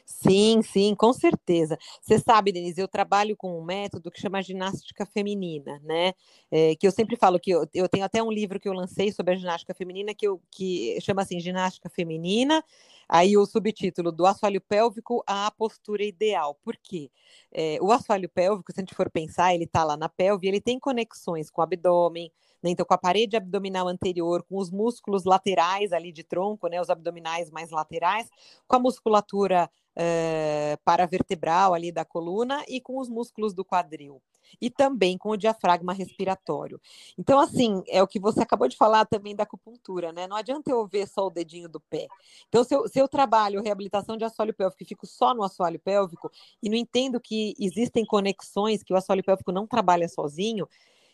Sim, 0.04 0.60
sim, 0.62 0.94
com 0.94 1.12
certeza. 1.12 1.78
Você 2.00 2.18
sabe, 2.18 2.52
Denise, 2.52 2.80
eu 2.80 2.88
trabalho 2.88 3.36
com 3.36 3.58
um 3.58 3.64
método 3.64 4.10
que 4.10 4.20
chama 4.20 4.42
ginástica 4.42 5.06
feminina, 5.06 5.80
né? 5.82 6.12
É, 6.50 6.76
que 6.76 6.86
eu 6.86 6.92
sempre 6.92 7.16
falo 7.16 7.40
que 7.40 7.50
eu, 7.50 7.66
eu, 7.72 7.88
tenho 7.88 8.04
até 8.04 8.22
um 8.22 8.30
livro 8.30 8.60
que 8.60 8.68
eu 8.68 8.72
lancei 8.72 9.12
sobre 9.12 9.34
a 9.34 9.36
ginástica 9.36 9.72
feminina 9.72 10.14
que, 10.14 10.26
eu, 10.26 10.40
que 10.50 11.00
chama 11.00 11.22
assim 11.22 11.40
Ginástica 11.40 11.88
Feminina. 11.88 12.62
Aí 13.08 13.36
o 13.36 13.46
subtítulo 13.46 14.12
do 14.12 14.26
assoalho 14.26 14.60
pélvico 14.60 15.22
à 15.26 15.50
postura 15.50 16.04
ideal. 16.04 16.58
Por 16.62 16.76
quê? 16.76 17.10
É, 17.52 17.78
o 17.80 17.90
assoalho 17.90 18.28
pélvico, 18.28 18.72
se 18.72 18.80
a 18.80 18.82
gente 18.82 18.94
for 18.94 19.10
pensar, 19.10 19.54
ele 19.54 19.64
está 19.64 19.82
lá 19.84 19.96
na 19.96 20.08
pelve, 20.08 20.46
ele 20.46 20.60
tem 20.60 20.78
conexões 20.78 21.50
com 21.50 21.60
o 21.60 21.64
abdômen, 21.64 22.30
né? 22.62 22.70
Então, 22.70 22.84
com 22.86 22.94
a 22.94 22.98
parede 22.98 23.36
abdominal 23.36 23.88
anterior, 23.88 24.42
com 24.42 24.56
os 24.56 24.70
músculos 24.70 25.24
laterais 25.24 25.92
ali 25.92 26.12
de 26.12 26.22
tronco, 26.22 26.68
né? 26.68 26.80
Os 26.80 26.90
abdominais 26.90 27.50
mais 27.50 27.70
laterais, 27.70 28.28
com 28.66 28.76
a 28.76 28.78
musculatura 28.78 29.70
é, 29.96 30.78
paravertebral 30.84 31.74
ali 31.74 31.90
da 31.90 32.04
coluna 32.04 32.64
e 32.68 32.80
com 32.80 32.98
os 32.98 33.08
músculos 33.08 33.52
do 33.52 33.64
quadril. 33.64 34.22
E 34.60 34.68
também 34.68 35.16
com 35.16 35.30
o 35.30 35.36
diafragma 35.36 35.92
respiratório. 35.92 36.80
Então, 37.16 37.38
assim, 37.38 37.84
é 37.86 38.02
o 38.02 38.06
que 38.06 38.18
você 38.18 38.42
acabou 38.42 38.66
de 38.66 38.76
falar 38.76 39.04
também 39.04 39.34
da 39.34 39.44
acupuntura, 39.44 40.12
né? 40.12 40.26
Não 40.26 40.36
adianta 40.36 40.70
eu 40.70 40.86
ver 40.86 41.06
só 41.06 41.26
o 41.26 41.30
dedinho 41.30 41.68
do 41.68 41.78
pé. 41.78 42.08
Então, 42.48 42.64
se 42.64 42.74
eu, 42.74 42.88
se 42.88 42.98
eu 42.98 43.06
trabalho 43.06 43.62
reabilitação 43.62 44.16
de 44.16 44.24
assoalho 44.24 44.52
pélvico 44.52 44.82
e 44.82 44.86
fico 44.86 45.06
só 45.06 45.32
no 45.34 45.44
assoalho 45.44 45.78
pélvico 45.78 46.30
e 46.60 46.68
não 46.68 46.76
entendo 46.76 47.20
que 47.20 47.54
existem 47.60 48.04
conexões, 48.04 48.82
que 48.82 48.92
o 48.92 48.96
assoalho 48.96 49.22
pélvico 49.22 49.52
não 49.52 49.68
trabalha 49.68 50.08
sozinho, 50.08 50.68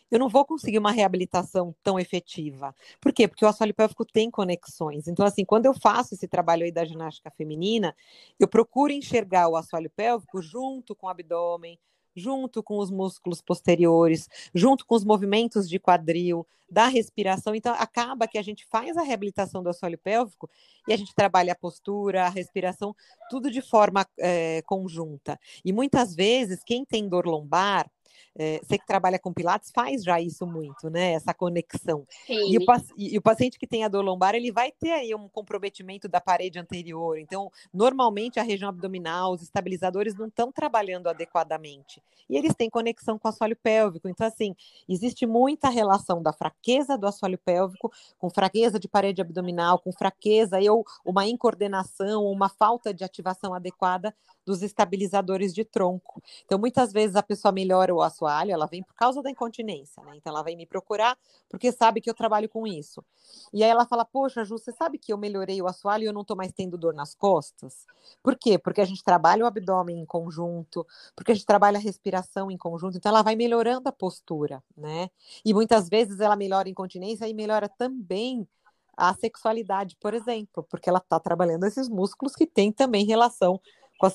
eu 0.09 0.19
não 0.19 0.29
vou 0.29 0.45
conseguir 0.45 0.77
uma 0.77 0.91
reabilitação 0.91 1.75
tão 1.83 1.99
efetiva. 1.99 2.73
Por 3.01 3.11
quê? 3.11 3.27
Porque 3.27 3.43
o 3.43 3.47
assoalho 3.47 3.73
pélvico 3.73 4.05
tem 4.05 4.31
conexões. 4.31 5.07
Então, 5.07 5.25
assim, 5.25 5.43
quando 5.43 5.65
eu 5.65 5.73
faço 5.73 6.13
esse 6.13 6.27
trabalho 6.27 6.63
aí 6.63 6.71
da 6.71 6.85
ginástica 6.85 7.31
feminina, 7.31 7.95
eu 8.39 8.47
procuro 8.47 8.93
enxergar 8.93 9.47
o 9.49 9.55
assoalho 9.55 9.89
pélvico 9.89 10.41
junto 10.41 10.95
com 10.95 11.07
o 11.07 11.09
abdômen, 11.09 11.77
junto 12.15 12.63
com 12.63 12.79
os 12.79 12.89
músculos 12.89 13.41
posteriores, 13.41 14.27
junto 14.53 14.85
com 14.85 14.95
os 14.95 15.05
movimentos 15.05 15.69
de 15.69 15.77
quadril, 15.77 16.47
da 16.69 16.87
respiração. 16.87 17.55
Então, 17.55 17.73
acaba 17.77 18.27
que 18.27 18.37
a 18.37 18.41
gente 18.41 18.65
faz 18.65 18.97
a 18.97 19.03
reabilitação 19.03 19.63
do 19.63 19.69
assoalho 19.69 19.97
pélvico 19.97 20.49
e 20.87 20.93
a 20.93 20.97
gente 20.97 21.15
trabalha 21.15 21.53
a 21.53 21.55
postura, 21.55 22.25
a 22.25 22.29
respiração, 22.29 22.95
tudo 23.29 23.49
de 23.49 23.61
forma 23.61 24.05
é, 24.19 24.61
conjunta. 24.63 25.39
E 25.63 25.71
muitas 25.71 26.13
vezes, 26.13 26.63
quem 26.65 26.83
tem 26.83 27.07
dor 27.07 27.25
lombar, 27.25 27.89
é, 28.37 28.59
você 28.63 28.77
que 28.77 28.85
trabalha 28.85 29.19
com 29.19 29.33
Pilates 29.33 29.71
faz 29.73 30.03
já 30.03 30.19
isso 30.21 30.45
muito, 30.45 30.89
né? 30.89 31.13
Essa 31.13 31.33
conexão. 31.33 32.05
Sim. 32.25 32.51
E 32.51 32.57
o, 32.57 32.61
e 32.97 33.17
o 33.17 33.21
paciente 33.21 33.57
que 33.57 33.67
tem 33.67 33.83
a 33.83 33.87
dor 33.87 34.03
lombar, 34.03 34.35
ele 34.35 34.51
vai 34.51 34.71
ter 34.71 34.91
aí 34.91 35.13
um 35.15 35.27
comprometimento 35.27 36.07
da 36.07 36.21
parede 36.21 36.59
anterior. 36.59 37.17
Então, 37.17 37.51
normalmente 37.73 38.39
a 38.39 38.43
região 38.43 38.69
abdominal, 38.69 39.33
os 39.33 39.41
estabilizadores 39.41 40.15
não 40.15 40.27
estão 40.27 40.51
trabalhando 40.51 41.07
adequadamente. 41.07 42.01
E 42.29 42.35
eles 42.35 42.53
têm 42.53 42.69
conexão 42.69 43.17
com 43.17 43.27
o 43.27 43.31
assoalho 43.31 43.55
pélvico. 43.55 44.07
Então, 44.09 44.27
assim, 44.27 44.55
existe 44.87 45.25
muita 45.25 45.69
relação 45.69 46.21
da 46.21 46.33
fraqueza 46.33 46.97
do 46.97 47.07
assoalho 47.07 47.37
pélvico 47.37 47.91
com 48.17 48.29
fraqueza 48.29 48.79
de 48.79 48.87
parede 48.87 49.21
abdominal, 49.21 49.79
com 49.79 49.91
fraqueza 49.91 50.57
ou 50.71 50.85
uma 51.05 51.25
incoordenação, 51.25 52.25
uma 52.25 52.49
falta 52.49 52.93
de 52.93 53.03
ativação 53.03 53.53
adequada 53.53 54.13
dos 54.45 54.61
estabilizadores 54.61 55.53
de 55.53 55.65
tronco. 55.65 56.21
Então, 56.45 56.57
muitas 56.57 56.93
vezes 56.93 57.15
a 57.15 57.23
pessoa 57.23 57.51
melhora 57.51 57.93
o 57.93 58.01
assoalho, 58.07 58.51
ela 58.51 58.65
vem 58.65 58.81
por 58.81 58.95
causa 58.95 59.21
da 59.21 59.29
incontinência, 59.29 60.01
né? 60.03 60.13
Então, 60.15 60.33
ela 60.33 60.43
vem 60.43 60.55
me 60.55 60.65
procurar 60.65 61.17
porque 61.49 61.71
sabe 61.71 62.01
que 62.01 62.09
eu 62.09 62.13
trabalho 62.13 62.49
com 62.49 62.65
isso. 62.65 63.03
E 63.53 63.63
aí 63.63 63.69
ela 63.69 63.85
fala: 63.85 64.03
Poxa, 64.03 64.43
Ju, 64.43 64.57
você 64.57 64.71
sabe 64.71 64.97
que 64.97 65.13
eu 65.13 65.17
melhorei 65.17 65.61
o 65.61 65.67
assoalho 65.67 66.03
e 66.03 66.07
eu 66.07 66.13
não 66.13 66.21
estou 66.21 66.35
mais 66.35 66.51
tendo 66.51 66.77
dor 66.77 66.93
nas 66.93 67.13
costas? 67.13 67.85
Por 68.23 68.35
quê? 68.37 68.57
Porque 68.57 68.81
a 68.81 68.85
gente 68.85 69.03
trabalha 69.03 69.43
o 69.43 69.47
abdômen 69.47 69.99
em 69.99 70.05
conjunto, 70.05 70.85
porque 71.15 71.31
a 71.31 71.35
gente 71.35 71.45
trabalha 71.45 71.77
a 71.77 71.81
respiração 71.81 72.49
em 72.49 72.57
conjunto, 72.57 72.97
então 72.97 73.09
ela 73.09 73.21
vai 73.21 73.35
melhorando 73.35 73.87
a 73.87 73.91
postura, 73.91 74.63
né? 74.75 75.09
E 75.45 75.53
muitas 75.53 75.89
vezes 75.89 76.19
ela 76.19 76.35
melhora 76.35 76.67
a 76.67 76.71
incontinência 76.71 77.27
e 77.27 77.33
melhora 77.33 77.69
também 77.69 78.47
a 78.97 79.13
sexualidade, 79.13 79.95
por 79.99 80.15
exemplo, 80.15 80.63
porque 80.63 80.89
ela 80.89 80.97
está 80.97 81.19
trabalhando 81.19 81.65
esses 81.65 81.87
músculos 81.87 82.35
que 82.35 82.47
têm 82.47 82.71
também 82.71 83.05
relação 83.05 83.61
com 83.99 84.07
a, 84.07 84.11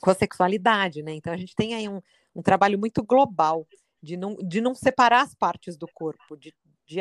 com 0.00 0.10
a 0.10 0.14
sexualidade, 0.14 1.02
né? 1.02 1.14
Então 1.14 1.32
a 1.32 1.36
gente 1.36 1.54
tem 1.54 1.74
aí 1.74 1.88
um, 1.88 2.02
um 2.36 2.42
trabalho 2.42 2.78
muito 2.78 3.02
global 3.02 3.66
de 4.02 4.16
não, 4.16 4.36
de 4.36 4.60
não 4.60 4.74
separar 4.74 5.22
as 5.22 5.34
partes 5.34 5.76
do 5.76 5.88
corpo, 5.92 6.36
de, 6.36 6.54
de, 6.86 6.98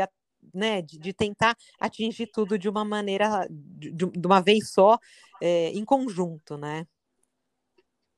né, 0.53 0.81
de, 0.81 0.97
de 0.97 1.13
tentar 1.13 1.55
atingir 1.79 2.27
tudo 2.27 2.57
de 2.57 2.69
uma 2.69 2.85
maneira, 2.85 3.45
de, 3.49 3.91
de 3.91 4.25
uma 4.25 4.41
vez 4.41 4.71
só, 4.71 4.97
é, 5.41 5.69
em 5.69 5.83
conjunto, 5.83 6.57
né? 6.57 6.87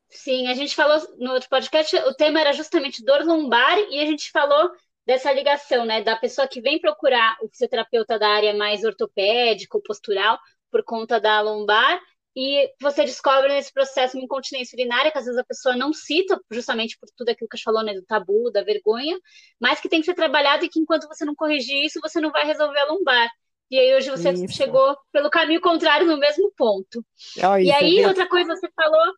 Sim, 0.10 0.48
a 0.48 0.54
gente 0.54 0.74
falou 0.74 1.06
no 1.18 1.34
outro 1.34 1.50
podcast, 1.50 1.94
o 1.98 2.14
tema 2.14 2.40
era 2.40 2.54
justamente 2.54 3.04
dor 3.04 3.26
lombar 3.26 3.78
e 3.90 4.00
a 4.00 4.06
gente 4.06 4.32
falou 4.32 4.72
dessa 5.06 5.32
ligação, 5.34 5.86
né, 5.86 6.02
da 6.02 6.16
pessoa 6.16 6.48
que 6.48 6.62
vem 6.62 6.80
procurar 6.80 7.38
o 7.42 7.50
fisioterapeuta 7.50 8.20
da 8.20 8.28
área 8.28 8.54
mais 8.54 8.84
ortopédico, 8.84 9.82
postural, 9.82 10.38
por 10.70 10.84
conta 10.84 11.20
da 11.20 11.42
lombar, 11.42 12.00
e 12.40 12.72
você 12.80 13.04
descobre 13.04 13.48
nesse 13.52 13.74
processo 13.74 14.16
uma 14.16 14.24
incontinência 14.24 14.76
urinária, 14.76 15.12
que 15.12 15.18
às 15.18 15.26
vezes 15.26 15.40
a 15.40 15.44
pessoa 15.44 15.76
não 15.76 15.92
cita, 15.92 16.40
justamente 16.52 16.96
por 17.00 17.10
tudo 17.18 17.30
aquilo 17.30 17.50
que 17.50 17.56
a 17.56 17.58
gente 17.58 17.64
falou, 17.64 17.84
né, 17.84 17.96
do 17.96 18.04
tabu, 18.04 18.52
da 18.52 18.62
vergonha, 18.62 19.18
mas 19.60 19.80
que 19.80 19.90
tem 19.90 20.02
que 20.02 20.06
ser 20.06 20.14
trabalhado 20.14 20.64
e 20.64 20.70
que 20.70 20.80
enquanto 20.80 21.08
você 21.08 21.26
não 21.26 21.34
corrigir 21.34 21.84
isso, 21.84 22.00
você 22.00 22.22
não 22.22 22.30
vai 22.30 22.46
resolver 22.46 22.78
a 22.78 22.86
lombar. 22.86 23.28
E 23.72 23.80
aí 23.80 23.96
hoje 23.96 24.12
você 24.12 24.30
isso. 24.34 24.54
chegou 24.54 24.96
pelo 25.12 25.32
caminho 25.32 25.60
contrário 25.60 26.06
no 26.06 26.16
mesmo 26.20 26.54
ponto. 26.56 27.04
Oh, 27.38 27.58
e 27.58 27.72
aí, 27.72 28.02
é 28.02 28.08
outra 28.08 28.30
coisa, 28.30 28.56
você 28.56 28.70
falou 28.76 29.14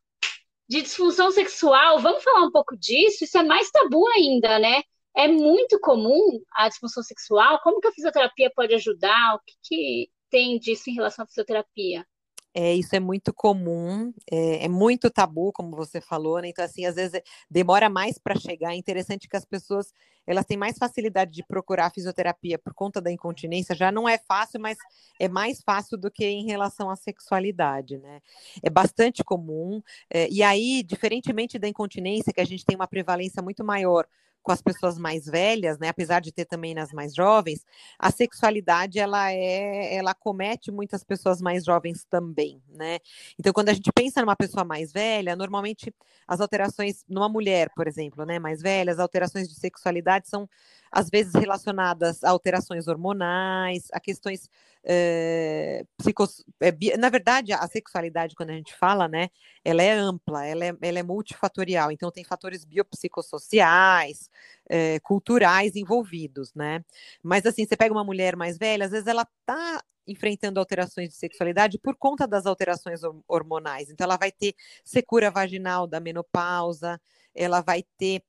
de 0.70 0.82
disfunção 0.82 1.30
sexual, 1.30 2.00
vamos 2.00 2.24
falar 2.24 2.46
um 2.46 2.52
pouco 2.52 2.78
disso? 2.78 3.26
Isso 3.26 3.38
é 3.38 3.44
mais 3.44 3.70
tabu 3.70 4.08
ainda, 4.16 4.58
né? 4.60 4.82
É 5.14 5.28
muito 5.28 5.78
comum 5.82 6.42
a 6.54 6.70
disfunção 6.70 7.04
sexual. 7.04 7.60
Como 7.64 7.82
que 7.82 7.88
a 7.90 7.92
fisioterapia 7.92 8.50
pode 8.56 8.74
ajudar? 8.76 9.36
O 9.36 9.40
que, 9.46 9.56
que 9.62 10.10
tem 10.30 10.58
disso 10.58 10.90
em 10.90 10.94
relação 10.94 11.26
à 11.26 11.28
fisioterapia? 11.28 12.06
É, 12.54 12.74
isso 12.74 12.96
é 12.96 13.00
muito 13.00 13.32
comum, 13.34 14.12
é, 14.30 14.66
é, 14.66 14.68
muito 14.68 15.10
tabu, 15.10 15.52
como 15.54 15.76
você 15.76 16.02
falou, 16.02 16.42
né? 16.42 16.50
Então, 16.50 16.66
assim, 16.66 16.86
às 16.86 16.96
vezes 16.96 17.22
demora 17.50 17.90
mais 17.90 18.18
para 18.18 18.36
chegar. 18.40 18.74
É 18.74 18.76
interessante 18.76 19.28
que 19.28 19.38
as 19.38 19.46
pessoas 19.46 19.94
elas 20.26 20.46
têm 20.46 20.58
mais 20.58 20.78
facilidade 20.78 21.32
de 21.32 21.44
procurar 21.44 21.92
fisioterapia 21.92 22.60
por 22.60 22.74
conta 22.74 23.02
da 23.02 23.12
incontinência. 23.12 23.76
Já 23.76 23.92
não 23.92 24.08
é 24.08 24.18
fácil, 24.18 24.60
mas 24.60 24.78
é 25.20 25.28
mais 25.28 25.62
fácil 25.62 25.98
do 25.98 26.12
que 26.12 26.26
em 26.26 26.46
relação 26.46 26.90
à 26.90 26.96
sexualidade, 26.96 27.98
né? 27.98 28.22
É 28.62 28.70
bastante 28.70 29.24
comum. 29.24 29.82
É, 30.10 30.28
e 30.30 30.44
aí, 30.44 30.84
diferentemente 30.84 31.58
da 31.58 31.68
incontinência, 31.68 32.32
que 32.32 32.42
a 32.42 32.46
gente 32.46 32.64
tem 32.64 32.76
uma 32.76 32.88
prevalência 32.88 33.42
muito 33.42 33.64
maior 33.64 34.08
com 34.50 34.54
as 34.54 34.64
pessoas 34.64 34.98
mais 34.98 35.28
velhas, 35.28 35.78
né, 35.78 35.90
apesar 35.90 36.20
de 36.22 36.32
ter 36.32 36.44
também 36.44 36.74
nas 36.74 36.92
mais 36.92 37.14
jovens, 37.14 37.64
a 38.00 38.10
sexualidade 38.10 38.98
ela 38.98 39.32
é, 39.32 39.94
ela 39.94 40.16
comete 40.16 40.72
muitas 40.72 41.04
pessoas 41.04 41.40
mais 41.40 41.64
jovens 41.64 42.04
também, 42.10 42.60
né? 42.68 42.98
Então, 43.38 43.54
quando 43.54 43.70
a 43.70 43.74
gente 43.74 43.92
pensa 43.94 44.22
numa 44.22 44.36
pessoa 44.36 44.64
mais 44.64 44.92
velha, 44.92 45.36
normalmente 45.36 45.94
as 46.28 46.42
alterações 46.42 47.06
numa 47.08 47.30
mulher, 47.30 47.70
por 47.76 47.88
exemplo, 47.88 48.26
né, 48.26 48.40
mais 48.40 48.60
velha, 48.60 48.92
as 48.92 48.98
alterações 48.98 49.48
de 49.48 49.54
sexualidade 49.54 50.28
são 50.28 50.50
às 50.92 51.10
vezes 51.10 51.34
relacionadas 51.34 52.24
a 52.24 52.30
alterações 52.30 52.88
hormonais, 52.88 53.88
a 53.92 54.00
questões 54.00 54.50
é, 54.84 55.86
psicos... 55.98 56.44
É, 56.60 56.98
na 56.98 57.10
verdade, 57.10 57.54
a 57.54 57.68
sexualidade, 57.68 58.36
quando 58.36 58.52
a 58.52 58.54
gente 58.54 58.74
fala, 58.74 59.08
né, 59.08 59.30
ela 59.64 59.84
é 59.84 59.92
ampla, 59.92 60.46
ela 60.46 60.66
é, 60.66 60.74
ela 60.82 61.00
é 61.00 61.04
multifatorial, 61.04 61.92
então 61.92 62.12
tem 62.12 62.24
fatores 62.24 62.66
biopsicossociais, 62.66 64.30
é, 64.70 65.00
culturais 65.02 65.76
envolvidos, 65.76 66.54
né? 66.54 66.84
Mas 67.24 67.46
assim, 67.46 67.66
você 67.66 67.76
pega 67.76 67.94
uma 67.94 68.04
mulher 68.04 68.36
mais 68.36 68.58
velha, 68.58 68.86
às 68.86 68.92
vezes 68.92 69.08
ela 69.08 69.28
tá 69.46 69.84
enfrentando 70.10 70.60
alterações 70.60 71.10
de 71.10 71.16
sexualidade 71.16 71.78
por 71.78 71.96
conta 71.96 72.28
das 72.28 72.46
alterações 72.46 73.02
hormonais. 73.28 73.90
Então, 73.90 74.06
ela 74.06 74.18
vai 74.18 74.32
ter 74.32 74.56
secura 74.84 75.30
vaginal 75.30 75.86
da 75.86 76.00
menopausa, 76.00 77.00
ela 77.36 77.62
vai 77.62 77.84
ter 77.98 78.24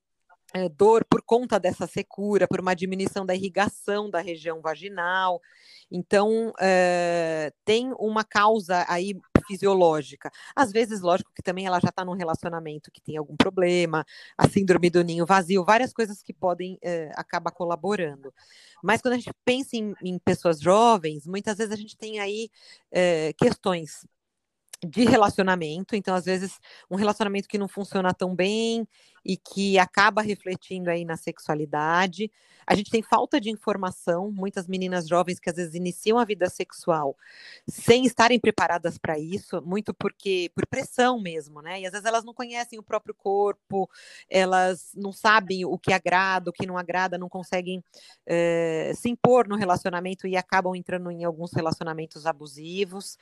é, 0.54 0.68
dor 0.68 1.04
por 1.04 1.22
conta 1.22 1.58
dessa 1.58 1.86
secura, 1.86 2.48
por 2.48 2.60
uma 2.60 2.74
diminuição 2.74 3.24
da 3.24 3.34
irrigação 3.34 4.10
da 4.10 4.20
região 4.20 4.60
vaginal. 4.60 5.40
Então, 5.90 6.52
é, 6.60 7.52
tem 7.64 7.92
uma 7.98 8.24
causa 8.24 8.84
aí 8.88 9.14
fisiológica. 9.46 10.30
Às 10.54 10.70
vezes, 10.70 11.00
lógico 11.00 11.32
que 11.34 11.42
também 11.42 11.66
ela 11.66 11.80
já 11.80 11.88
está 11.88 12.04
num 12.04 12.14
relacionamento 12.14 12.90
que 12.90 13.00
tem 13.00 13.16
algum 13.16 13.36
problema, 13.36 14.04
a 14.36 14.48
síndrome 14.48 14.90
do 14.90 15.02
ninho 15.02 15.26
vazio, 15.26 15.64
várias 15.64 15.92
coisas 15.92 16.22
que 16.22 16.32
podem 16.32 16.78
é, 16.82 17.10
acabar 17.16 17.50
colaborando. 17.50 18.32
Mas 18.82 19.00
quando 19.00 19.14
a 19.14 19.16
gente 19.16 19.32
pensa 19.44 19.76
em, 19.76 19.94
em, 20.02 20.18
pessoas 20.18 20.60
jovens, 20.60 21.26
muitas 21.26 21.58
vezes 21.58 21.72
a 21.72 21.76
gente 21.76 21.96
tem 21.96 22.20
aí 22.20 22.48
questões 23.36 24.06
de 24.86 25.04
relacionamento, 25.04 25.94
então 25.94 26.14
às 26.14 26.24
vezes 26.24 26.58
um 26.90 26.96
relacionamento 26.96 27.48
que 27.48 27.58
não 27.58 27.68
funciona 27.68 28.14
tão 28.14 28.34
bem 28.34 28.88
e 29.24 29.37
que 29.37 29.78
acaba 29.78 30.22
refletindo 30.22 30.90
aí 30.90 31.04
na 31.04 31.16
sexualidade. 31.16 32.30
A 32.66 32.74
gente 32.74 32.90
tem 32.90 33.02
falta 33.02 33.40
de 33.40 33.50
informação, 33.50 34.30
muitas 34.30 34.68
meninas 34.68 35.09
jovens 35.09 35.40
que 35.40 35.50
às 35.50 35.56
vezes 35.56 35.74
iniciam 35.74 36.18
a 36.18 36.24
vida 36.24 36.48
sexual 36.48 37.16
sem 37.68 38.04
estarem 38.04 38.38
preparadas 38.38 38.96
para 38.96 39.18
isso, 39.18 39.61
muito 39.62 39.92
porque 39.92 40.50
por 40.54 40.66
pressão 40.66 41.20
mesmo, 41.20 41.61
né? 41.61 41.80
E 41.80 41.87
às 41.87 41.92
vezes 41.92 42.06
elas 42.06 42.24
não 42.24 42.33
conhecem 42.33 42.78
o 42.78 42.83
próprio 42.83 43.14
corpo, 43.14 43.90
elas 44.28 44.92
não 44.94 45.12
sabem 45.12 45.64
o 45.64 45.78
que 45.78 45.92
agrada, 45.92 46.50
o 46.50 46.52
que 46.52 46.66
não 46.66 46.78
agrada, 46.78 47.18
não 47.18 47.28
conseguem 47.28 47.83
é, 48.26 48.92
se 48.94 49.09
impor 49.09 49.48
no 49.48 49.56
relacionamento 49.56 50.26
e 50.26 50.37
acabam 50.37 50.74
entrando 50.74 51.11
em 51.11 51.24
alguns 51.24 51.52
relacionamentos 51.52 52.26
abusivos. 52.26 53.18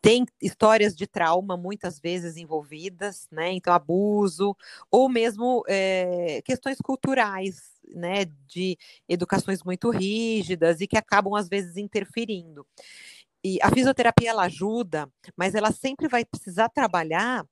Tem 0.00 0.24
histórias 0.40 0.94
de 0.96 1.06
trauma 1.06 1.56
muitas 1.56 2.00
vezes 2.00 2.36
envolvidas, 2.36 3.28
né? 3.30 3.52
Então 3.52 3.74
abuso 3.74 4.56
ou 4.90 5.08
mesmo 5.08 5.35
é, 5.68 6.42
questões 6.44 6.78
culturais 6.78 7.76
né, 7.88 8.24
de 8.46 8.76
educações 9.08 9.62
muito 9.62 9.90
rígidas 9.90 10.80
e 10.80 10.86
que 10.86 10.96
acabam 10.96 11.34
às 11.34 11.48
vezes 11.48 11.76
interferindo. 11.76 12.66
E 13.44 13.58
a 13.62 13.70
fisioterapia 13.70 14.30
ela 14.30 14.44
ajuda, 14.44 15.08
mas 15.36 15.54
ela 15.54 15.70
sempre 15.70 16.08
vai 16.08 16.24
precisar 16.24 16.68
trabalhar 16.68 17.46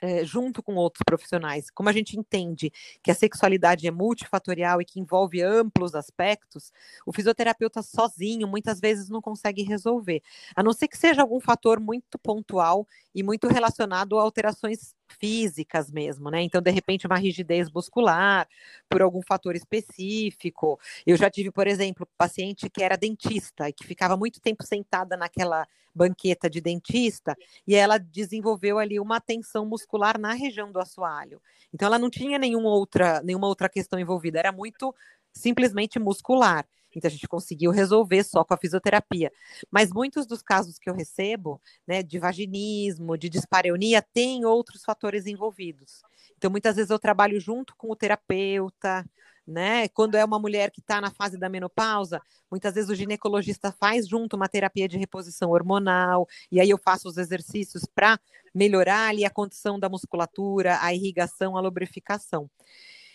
é, 0.00 0.24
junto 0.24 0.62
com 0.62 0.74
outros 0.74 1.02
profissionais. 1.04 1.70
Como 1.70 1.88
a 1.88 1.92
gente 1.92 2.18
entende 2.18 2.72
que 3.02 3.10
a 3.10 3.14
sexualidade 3.14 3.86
é 3.86 3.90
multifatorial 3.90 4.80
e 4.80 4.84
que 4.84 5.00
envolve 5.00 5.42
amplos 5.42 5.94
aspectos, 5.94 6.72
o 7.04 7.12
fisioterapeuta 7.12 7.82
sozinho 7.82 8.46
muitas 8.46 8.80
vezes 8.80 9.08
não 9.08 9.20
consegue 9.20 9.62
resolver, 9.62 10.22
a 10.54 10.62
não 10.62 10.72
ser 10.72 10.88
que 10.88 10.96
seja 10.96 11.22
algum 11.22 11.40
fator 11.40 11.80
muito 11.80 12.18
pontual 12.18 12.86
e 13.14 13.22
muito 13.22 13.48
relacionado 13.48 14.18
a 14.18 14.22
alterações 14.22 14.94
físicas 15.08 15.90
mesmo, 15.90 16.30
né? 16.30 16.42
Então, 16.42 16.60
de 16.60 16.70
repente, 16.70 17.06
uma 17.06 17.18
rigidez 17.18 17.70
muscular 17.70 18.48
por 18.88 19.02
algum 19.02 19.22
fator 19.22 19.54
específico. 19.56 20.78
Eu 21.06 21.16
já 21.16 21.30
tive, 21.30 21.50
por 21.50 21.66
exemplo, 21.66 22.06
paciente 22.16 22.68
que 22.70 22.82
era 22.82 22.96
dentista 22.96 23.68
e 23.68 23.72
que 23.72 23.84
ficava 23.86 24.16
muito 24.16 24.40
tempo 24.40 24.64
sentada 24.64 25.16
naquela 25.16 25.66
banqueta 25.94 26.48
de 26.48 26.60
dentista 26.60 27.36
e 27.66 27.74
ela 27.74 27.98
desenvolveu 27.98 28.78
ali 28.78 29.00
uma 29.00 29.20
tensão 29.20 29.66
muscular 29.66 30.18
na 30.18 30.32
região 30.32 30.70
do 30.70 30.78
assoalho. 30.80 31.40
Então, 31.72 31.86
ela 31.86 31.98
não 31.98 32.10
tinha 32.10 32.38
nenhuma 32.38 32.70
outra, 32.70 33.20
nenhuma 33.22 33.48
outra 33.48 33.68
questão 33.68 33.98
envolvida, 33.98 34.38
era 34.38 34.52
muito 34.52 34.94
simplesmente 35.32 35.98
muscular. 35.98 36.66
Então 36.98 37.08
a 37.08 37.12
gente 37.12 37.26
conseguiu 37.26 37.70
resolver 37.70 38.22
só 38.22 38.44
com 38.44 38.52
a 38.52 38.58
fisioterapia. 38.58 39.32
Mas 39.70 39.90
muitos 39.90 40.26
dos 40.26 40.42
casos 40.42 40.78
que 40.78 40.90
eu 40.90 40.94
recebo, 40.94 41.60
né, 41.86 42.02
de 42.02 42.18
vaginismo, 42.18 43.16
de 43.16 43.28
dispareunia, 43.28 44.02
tem 44.02 44.44
outros 44.44 44.84
fatores 44.84 45.26
envolvidos. 45.26 46.02
Então, 46.36 46.50
muitas 46.50 46.76
vezes 46.76 46.90
eu 46.90 46.98
trabalho 46.98 47.40
junto 47.40 47.74
com 47.76 47.90
o 47.90 47.96
terapeuta, 47.96 49.04
né? 49.46 49.88
Quando 49.88 50.14
é 50.14 50.24
uma 50.24 50.38
mulher 50.38 50.70
que 50.70 50.80
está 50.80 51.00
na 51.00 51.10
fase 51.10 51.38
da 51.38 51.48
menopausa, 51.48 52.20
muitas 52.50 52.74
vezes 52.74 52.90
o 52.90 52.94
ginecologista 52.94 53.72
faz 53.72 54.06
junto 54.06 54.36
uma 54.36 54.48
terapia 54.48 54.86
de 54.86 54.98
reposição 54.98 55.50
hormonal, 55.50 56.28
e 56.52 56.60
aí 56.60 56.68
eu 56.70 56.78
faço 56.78 57.08
os 57.08 57.16
exercícios 57.16 57.84
para 57.94 58.20
melhorar 58.54 59.08
ali 59.08 59.24
a 59.24 59.30
condição 59.30 59.80
da 59.80 59.88
musculatura, 59.88 60.78
a 60.82 60.92
irrigação, 60.92 61.56
a 61.56 61.60
lubrificação. 61.60 62.48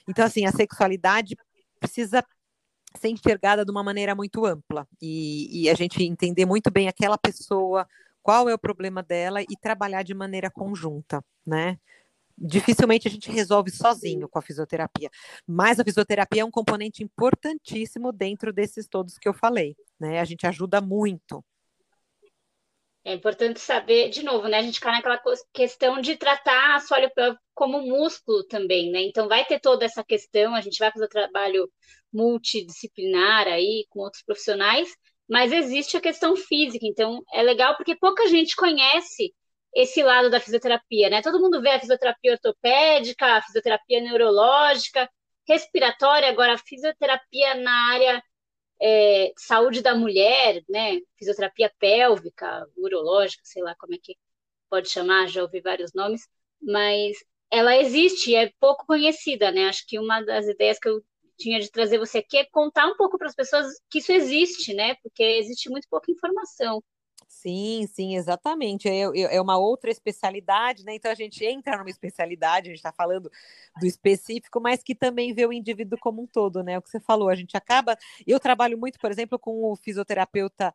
Então, 0.08 0.26
assim, 0.26 0.46
a 0.46 0.52
sexualidade 0.52 1.38
precisa 1.80 2.26
ser 2.97 3.10
enxergada 3.10 3.65
de 3.65 3.71
uma 3.71 3.84
maneira 3.84 4.15
muito 4.15 4.45
ampla 4.45 4.88
e, 5.01 5.63
e 5.63 5.69
a 5.69 5.73
gente 5.73 6.03
entender 6.03 6.45
muito 6.45 6.71
bem 6.71 6.88
aquela 6.88 7.17
pessoa, 7.17 7.88
qual 8.21 8.49
é 8.49 8.53
o 8.53 8.60
problema 8.60 9.03
dela 9.03 9.41
e 9.41 9.58
trabalhar 9.60 10.03
de 10.03 10.13
maneira 10.13 10.49
conjunta, 10.49 11.23
né? 11.45 11.77
dificilmente 12.38 13.08
a 13.08 13.12
gente 13.12 13.32
resolve 13.32 13.71
sozinho 13.71 14.27
com 14.27 14.39
a 14.39 14.41
fisioterapia. 14.41 15.10
Mas 15.47 15.79
a 15.79 15.84
fisioterapia 15.84 16.41
é 16.41 16.45
um 16.45 16.51
componente 16.51 17.03
importantíssimo 17.03 18.12
dentro 18.12 18.51
desses 18.51 18.88
todos 18.88 19.17
que 19.17 19.27
eu 19.27 19.34
falei, 19.34 19.75
né? 19.99 20.19
A 20.19 20.25
gente 20.25 20.45
ajuda 20.45 20.82
muito. 20.82 21.43
É 23.06 23.13
importante 23.13 23.60
saber, 23.60 24.10
de 24.10 24.23
novo, 24.23 24.47
né? 24.47 24.60
A 24.60 24.62
gente 24.62 24.79
cai 24.79 24.93
naquela 24.93 25.19
questão 25.51 25.99
de 25.99 26.15
tratar 26.15 26.71
a 26.71 26.75
assoalho 26.75 27.12
como 27.53 27.82
músculo 27.82 28.45
também, 28.45 28.91
né? 28.91 29.01
Então 29.01 29.27
vai 29.27 29.43
ter 29.45 29.60
toda 29.60 29.84
essa 29.86 30.03
questão, 30.03 30.56
a 30.56 30.62
gente 30.62 30.79
vai 30.79 30.91
fazer 30.91 31.10
trabalho 31.10 31.69
multidisciplinar 32.13 33.47
aí 33.47 33.86
com 33.89 33.99
outros 34.02 34.23
profissionais, 34.23 34.95
mas 35.28 35.52
existe 35.52 35.97
a 35.97 36.02
questão 36.02 36.36
física, 36.36 36.86
então 36.86 37.23
é 37.34 37.41
legal 37.41 37.76
porque 37.76 37.95
pouca 37.95 38.28
gente 38.28 38.56
conhece 38.56 39.34
esse 39.73 40.04
lado 40.04 40.30
da 40.30 40.39
fisioterapia, 40.39 41.10
né? 41.10 41.21
Todo 41.21 41.39
mundo 41.41 41.62
vê 41.62 41.69
a 41.71 41.80
fisioterapia 41.80 42.34
ortopédica, 42.34 43.26
a 43.38 43.41
fisioterapia 43.41 44.02
neurológica, 44.02 45.10
respiratória, 45.47 46.30
agora 46.30 46.54
a 46.54 46.58
fisioterapia 46.58 47.56
na 47.56 47.91
área 47.91 48.23
é, 48.82 49.34
saúde 49.38 49.82
da 49.82 49.95
mulher, 49.95 50.63
né? 50.69 50.99
Fisioterapia 51.17 51.71
pélvica, 51.80 52.67
urológica, 52.78 53.41
sei 53.45 53.63
lá 53.63 53.76
como 53.76 53.95
é 53.95 53.97
que 54.02 54.15
pode 54.69 54.89
chamar, 54.89 55.28
já 55.28 55.41
ouvi 55.41 55.62
vários 55.62 55.93
nomes, 55.93 56.28
mas 56.62 57.17
ela 57.52 57.78
existe, 57.78 58.36
é 58.36 58.52
pouco 58.60 58.86
conhecida, 58.86 59.52
né? 59.52 59.67
Acho 59.67 59.86
que 59.88 59.99
uma 59.99 60.21
das 60.21 60.47
ideias 60.47 60.80
que 60.80 60.89
eu 60.89 61.04
tinha 61.38 61.60
de 61.60 61.69
trazer 61.72 61.98
você 62.00 62.19
aqui 62.19 62.38
é 62.38 62.46
contar 62.52 62.88
um 62.88 62.96
pouco 62.98 63.17
para 63.17 63.28
as 63.28 63.36
pessoas 63.36 63.67
que 63.89 64.00
isso 64.00 64.12
existe, 64.12 64.74
né? 64.74 64.96
Porque 65.04 65.24
existe 65.24 65.69
muito 65.69 65.88
pouca 65.89 66.12
informação. 66.12 66.84
Sim, 67.41 67.86
sim, 67.88 68.15
exatamente. 68.15 68.88
É, 68.88 69.02
é, 69.02 69.36
é 69.36 69.41
uma 69.41 69.58
outra 69.58 69.89
especialidade, 69.91 70.86
né? 70.86 70.96
Então 70.96 71.12
a 71.12 71.15
gente 71.15 71.43
entra 71.43 71.78
numa 71.78 71.89
especialidade, 71.89 72.67
a 72.67 72.69
gente 72.69 72.78
está 72.78 72.93
falando 72.93 73.30
do 73.82 73.86
específico, 73.86 74.62
mas 74.62 74.82
que 74.84 74.93
também 74.96 75.34
vê 75.34 75.46
o 75.46 75.52
indivíduo 75.52 75.98
como 76.00 76.22
um 76.22 76.28
todo, 76.28 76.63
né? 76.63 76.78
O 76.78 76.82
que 76.82 76.89
você 76.89 77.00
falou, 77.02 77.28
a 77.30 77.36
gente 77.36 77.58
acaba. 77.58 77.98
Eu 78.26 78.39
trabalho 78.39 78.78
muito, 78.78 78.98
por 79.00 79.12
exemplo, 79.12 79.38
com 79.39 79.63
o 79.72 79.76
fisioterapeuta 79.76 80.74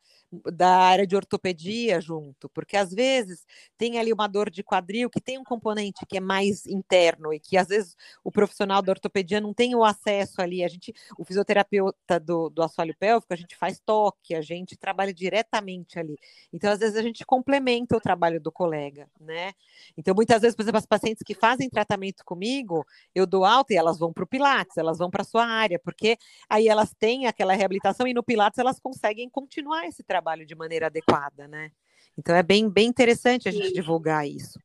da 0.52 0.68
área 0.76 1.06
de 1.06 1.16
ortopedia 1.16 2.00
junto, 2.00 2.48
porque 2.50 2.76
às 2.76 2.92
vezes 2.92 3.46
tem 3.78 3.98
ali 3.98 4.12
uma 4.12 4.26
dor 4.26 4.50
de 4.50 4.62
quadril 4.62 5.08
que 5.08 5.20
tem 5.22 5.38
um 5.38 5.44
componente 5.44 6.04
que 6.06 6.18
é 6.18 6.20
mais 6.20 6.66
interno 6.66 7.32
e 7.32 7.40
que 7.40 7.56
às 7.56 7.68
vezes 7.68 7.96
o 8.22 8.30
profissional 8.30 8.82
da 8.82 8.92
ortopedia 8.92 9.40
não 9.40 9.54
tem 9.54 9.74
o 9.74 9.84
acesso 9.84 10.42
ali. 10.42 10.62
A 10.64 10.68
gente, 10.68 10.92
o 11.16 11.24
fisioterapeuta 11.24 12.20
do, 12.20 12.50
do 12.50 12.62
assoalho 12.62 12.94
pélvico, 12.98 13.32
a 13.32 13.36
gente 13.36 13.56
faz 13.56 13.80
toque, 13.80 14.34
a 14.34 14.42
gente 14.42 14.76
trabalha 14.76 15.14
diretamente 15.14 15.98
ali. 15.98 16.18
Então, 16.52 16.70
às 16.70 16.78
vezes, 16.78 16.96
a 16.96 17.02
gente 17.02 17.24
complementa 17.26 17.96
o 17.96 18.00
trabalho 18.00 18.40
do 18.40 18.50
colega, 18.50 19.08
né? 19.20 19.52
Então, 19.96 20.14
muitas 20.14 20.40
vezes, 20.40 20.56
por 20.56 20.62
exemplo, 20.62 20.78
as 20.78 20.86
pacientes 20.86 21.22
que 21.22 21.34
fazem 21.34 21.68
tratamento 21.68 22.24
comigo, 22.24 22.86
eu 23.14 23.26
dou 23.26 23.44
alta 23.44 23.74
e 23.74 23.76
elas 23.76 23.98
vão 23.98 24.12
para 24.12 24.24
o 24.24 24.26
Pilates, 24.26 24.76
elas 24.76 24.98
vão 24.98 25.10
para 25.10 25.22
a 25.22 25.26
sua 25.26 25.44
área, 25.44 25.78
porque 25.78 26.16
aí 26.48 26.66
elas 26.66 26.94
têm 26.98 27.26
aquela 27.26 27.54
reabilitação 27.54 28.06
e 28.06 28.14
no 28.14 28.22
Pilates 28.22 28.58
elas 28.58 28.80
conseguem 28.80 29.28
continuar 29.28 29.86
esse 29.86 30.02
trabalho 30.02 30.46
de 30.46 30.54
maneira 30.54 30.86
adequada, 30.86 31.46
né? 31.46 31.70
Então, 32.16 32.34
é 32.34 32.42
bem, 32.42 32.68
bem 32.68 32.88
interessante 32.88 33.48
a 33.48 33.52
gente 33.52 33.68
Sim. 33.68 33.74
divulgar 33.74 34.26
isso. 34.26 34.58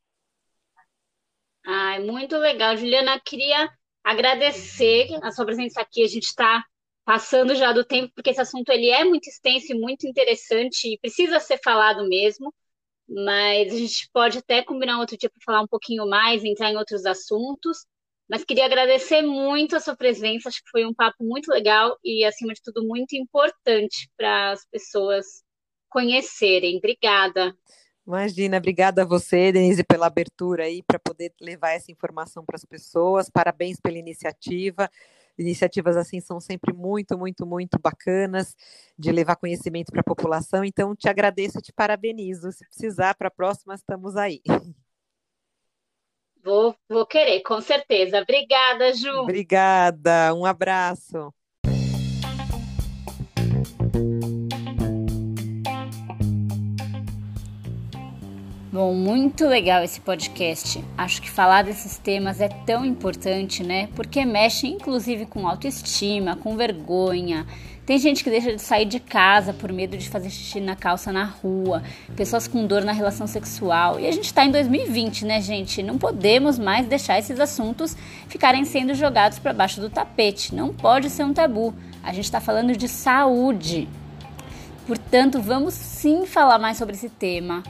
É 1.65 1.99
muito 1.99 2.37
legal. 2.37 2.75
Juliana, 2.75 3.19
queria 3.19 3.69
agradecer 4.03 5.07
a 5.21 5.31
sua 5.31 5.45
presença 5.45 5.81
aqui. 5.81 6.03
A 6.03 6.07
gente 6.07 6.25
está 6.25 6.65
passando 7.05 7.55
já 7.55 7.71
do 7.71 7.83
tempo, 7.83 8.11
porque 8.15 8.29
esse 8.29 8.41
assunto 8.41 8.69
ele 8.69 8.89
é 8.89 9.03
muito 9.03 9.27
extenso 9.27 9.71
e 9.71 9.79
muito 9.79 10.07
interessante 10.07 10.93
e 10.93 10.97
precisa 10.99 11.39
ser 11.39 11.59
falado 11.63 12.07
mesmo, 12.07 12.53
mas 13.07 13.73
a 13.73 13.77
gente 13.77 14.09
pode 14.13 14.37
até 14.37 14.63
combinar 14.63 14.99
outro 14.99 15.17
dia 15.17 15.29
para 15.29 15.43
falar 15.45 15.61
um 15.61 15.67
pouquinho 15.67 16.07
mais, 16.07 16.43
entrar 16.43 16.71
em 16.71 16.77
outros 16.77 17.05
assuntos. 17.05 17.85
Mas 18.29 18.45
queria 18.45 18.65
agradecer 18.65 19.21
muito 19.21 19.75
a 19.75 19.81
sua 19.81 19.95
presença, 19.97 20.47
acho 20.47 20.63
que 20.63 20.69
foi 20.69 20.85
um 20.85 20.93
papo 20.93 21.23
muito 21.23 21.51
legal 21.51 21.97
e, 22.03 22.23
acima 22.23 22.53
de 22.53 22.61
tudo, 22.63 22.87
muito 22.87 23.15
importante 23.15 24.09
para 24.17 24.51
as 24.51 24.65
pessoas 24.71 25.43
conhecerem. 25.89 26.77
Obrigada. 26.77 27.53
Imagina, 28.07 28.57
obrigada 28.57 29.03
a 29.03 29.05
você, 29.05 29.51
Denise, 29.51 29.83
pela 29.83 30.07
abertura 30.07 30.63
aí 30.63 30.81
para 30.81 30.99
poder 30.99 31.33
levar 31.39 31.71
essa 31.71 31.91
informação 31.91 32.45
para 32.45 32.55
as 32.55 32.65
pessoas. 32.65 33.29
Parabéns 33.29 33.79
pela 33.79 33.97
iniciativa. 33.97 34.89
Iniciativas 35.37 35.97
assim 35.97 36.19
são 36.19 36.39
sempre 36.39 36.73
muito, 36.73 37.17
muito, 37.17 37.45
muito 37.45 37.79
bacanas 37.79 38.55
de 38.97 39.11
levar 39.11 39.35
conhecimento 39.35 39.91
para 39.91 40.01
a 40.01 40.03
população. 40.03 40.63
Então, 40.63 40.95
te 40.95 41.09
agradeço 41.09 41.59
e 41.59 41.61
te 41.61 41.73
parabenizo. 41.73 42.51
Se 42.51 42.65
precisar, 42.65 43.15
para 43.15 43.27
a 43.27 43.31
próxima, 43.31 43.73
estamos 43.73 44.15
aí. 44.15 44.41
Vou, 46.43 46.75
vou 46.89 47.05
querer, 47.05 47.41
com 47.41 47.61
certeza. 47.61 48.19
Obrigada, 48.21 48.93
Ju. 48.93 49.21
Obrigada, 49.21 50.33
um 50.33 50.45
abraço. 50.45 51.33
Bom, 58.73 58.91
muito 58.95 59.45
legal 59.45 59.83
esse 59.83 60.01
podcast. 60.01 60.83
Acho 60.97 61.21
que 61.21 61.29
falar 61.29 61.63
desses 61.63 61.99
temas 61.99 62.41
é 62.41 62.47
tão 62.47 62.83
importante, 62.83 63.61
né? 63.63 63.87
Porque 63.95 64.25
mexe 64.25 64.65
inclusive 64.65 65.27
com 65.27 65.47
autoestima, 65.47 66.35
com 66.35 66.57
vergonha. 66.57 67.45
Tem 67.85 67.99
gente 67.99 68.23
que 68.23 68.31
deixa 68.31 68.51
de 68.51 68.59
sair 68.59 68.85
de 68.85 68.99
casa 68.99 69.53
por 69.53 69.71
medo 69.71 69.95
de 69.95 70.09
fazer 70.09 70.31
xixi 70.31 70.59
na 70.59 70.75
calça 70.75 71.11
na 71.11 71.23
rua, 71.23 71.83
pessoas 72.15 72.47
com 72.47 72.65
dor 72.65 72.83
na 72.83 72.93
relação 72.93 73.27
sexual. 73.27 73.99
E 73.99 74.07
a 74.07 74.11
gente 74.11 74.25
está 74.25 74.43
em 74.43 74.49
2020, 74.49 75.23
né, 75.23 75.39
gente? 75.39 75.83
Não 75.83 75.99
podemos 75.99 76.57
mais 76.57 76.87
deixar 76.87 77.19
esses 77.19 77.39
assuntos 77.39 77.95
ficarem 78.27 78.65
sendo 78.65 78.95
jogados 78.95 79.37
para 79.37 79.53
baixo 79.53 79.79
do 79.79 79.87
tapete. 79.87 80.55
Não 80.55 80.73
pode 80.73 81.11
ser 81.11 81.23
um 81.23 81.31
tabu. 81.31 81.75
A 82.01 82.11
gente 82.11 82.25
está 82.25 82.41
falando 82.41 82.75
de 82.75 82.87
saúde. 82.87 83.87
Portanto, 84.87 85.39
vamos 85.39 85.75
sim 85.75 86.25
falar 86.25 86.57
mais 86.57 86.75
sobre 86.75 86.95
esse 86.95 87.07
tema 87.07 87.61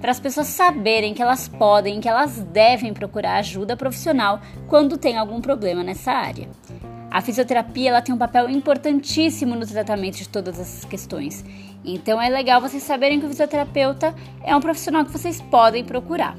para 0.00 0.10
as 0.10 0.20
pessoas 0.20 0.46
saberem 0.46 1.14
que 1.14 1.22
elas 1.22 1.48
podem, 1.48 2.00
que 2.00 2.08
elas 2.08 2.40
devem 2.40 2.94
procurar 2.94 3.38
ajuda 3.38 3.76
profissional 3.76 4.40
quando 4.68 4.96
tem 4.96 5.16
algum 5.16 5.40
problema 5.40 5.82
nessa 5.82 6.12
área. 6.12 6.48
A 7.10 7.20
fisioterapia 7.22 7.90
ela 7.90 8.02
tem 8.02 8.14
um 8.14 8.18
papel 8.18 8.50
importantíssimo 8.50 9.54
no 9.54 9.66
tratamento 9.66 10.18
de 10.18 10.28
todas 10.28 10.60
essas 10.60 10.84
questões. 10.84 11.44
Então 11.84 12.20
é 12.20 12.28
legal 12.28 12.60
vocês 12.60 12.82
saberem 12.82 13.18
que 13.18 13.26
o 13.26 13.30
fisioterapeuta 13.30 14.14
é 14.44 14.54
um 14.54 14.60
profissional 14.60 15.04
que 15.04 15.10
vocês 15.10 15.40
podem 15.40 15.84
procurar. 15.84 16.36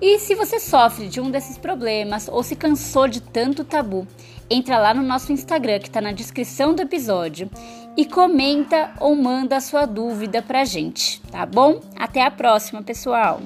E 0.00 0.18
se 0.18 0.34
você 0.34 0.58
sofre 0.58 1.08
de 1.08 1.20
um 1.20 1.30
desses 1.30 1.58
problemas 1.58 2.26
ou 2.26 2.42
se 2.42 2.56
cansou 2.56 3.06
de 3.06 3.20
tanto 3.20 3.64
tabu, 3.64 4.06
entra 4.48 4.78
lá 4.78 4.94
no 4.94 5.02
nosso 5.02 5.30
Instagram 5.30 5.78
que 5.78 5.88
está 5.88 6.00
na 6.00 6.12
descrição 6.12 6.74
do 6.74 6.80
episódio 6.80 7.50
e 7.96 8.04
comenta 8.04 8.92
ou 9.00 9.14
manda 9.14 9.60
sua 9.60 9.86
dúvida 9.86 10.40
pra 10.42 10.64
gente, 10.64 11.20
tá 11.30 11.44
bom? 11.44 11.80
Até 11.96 12.22
a 12.22 12.30
próxima, 12.30 12.82
pessoal! 12.82 13.40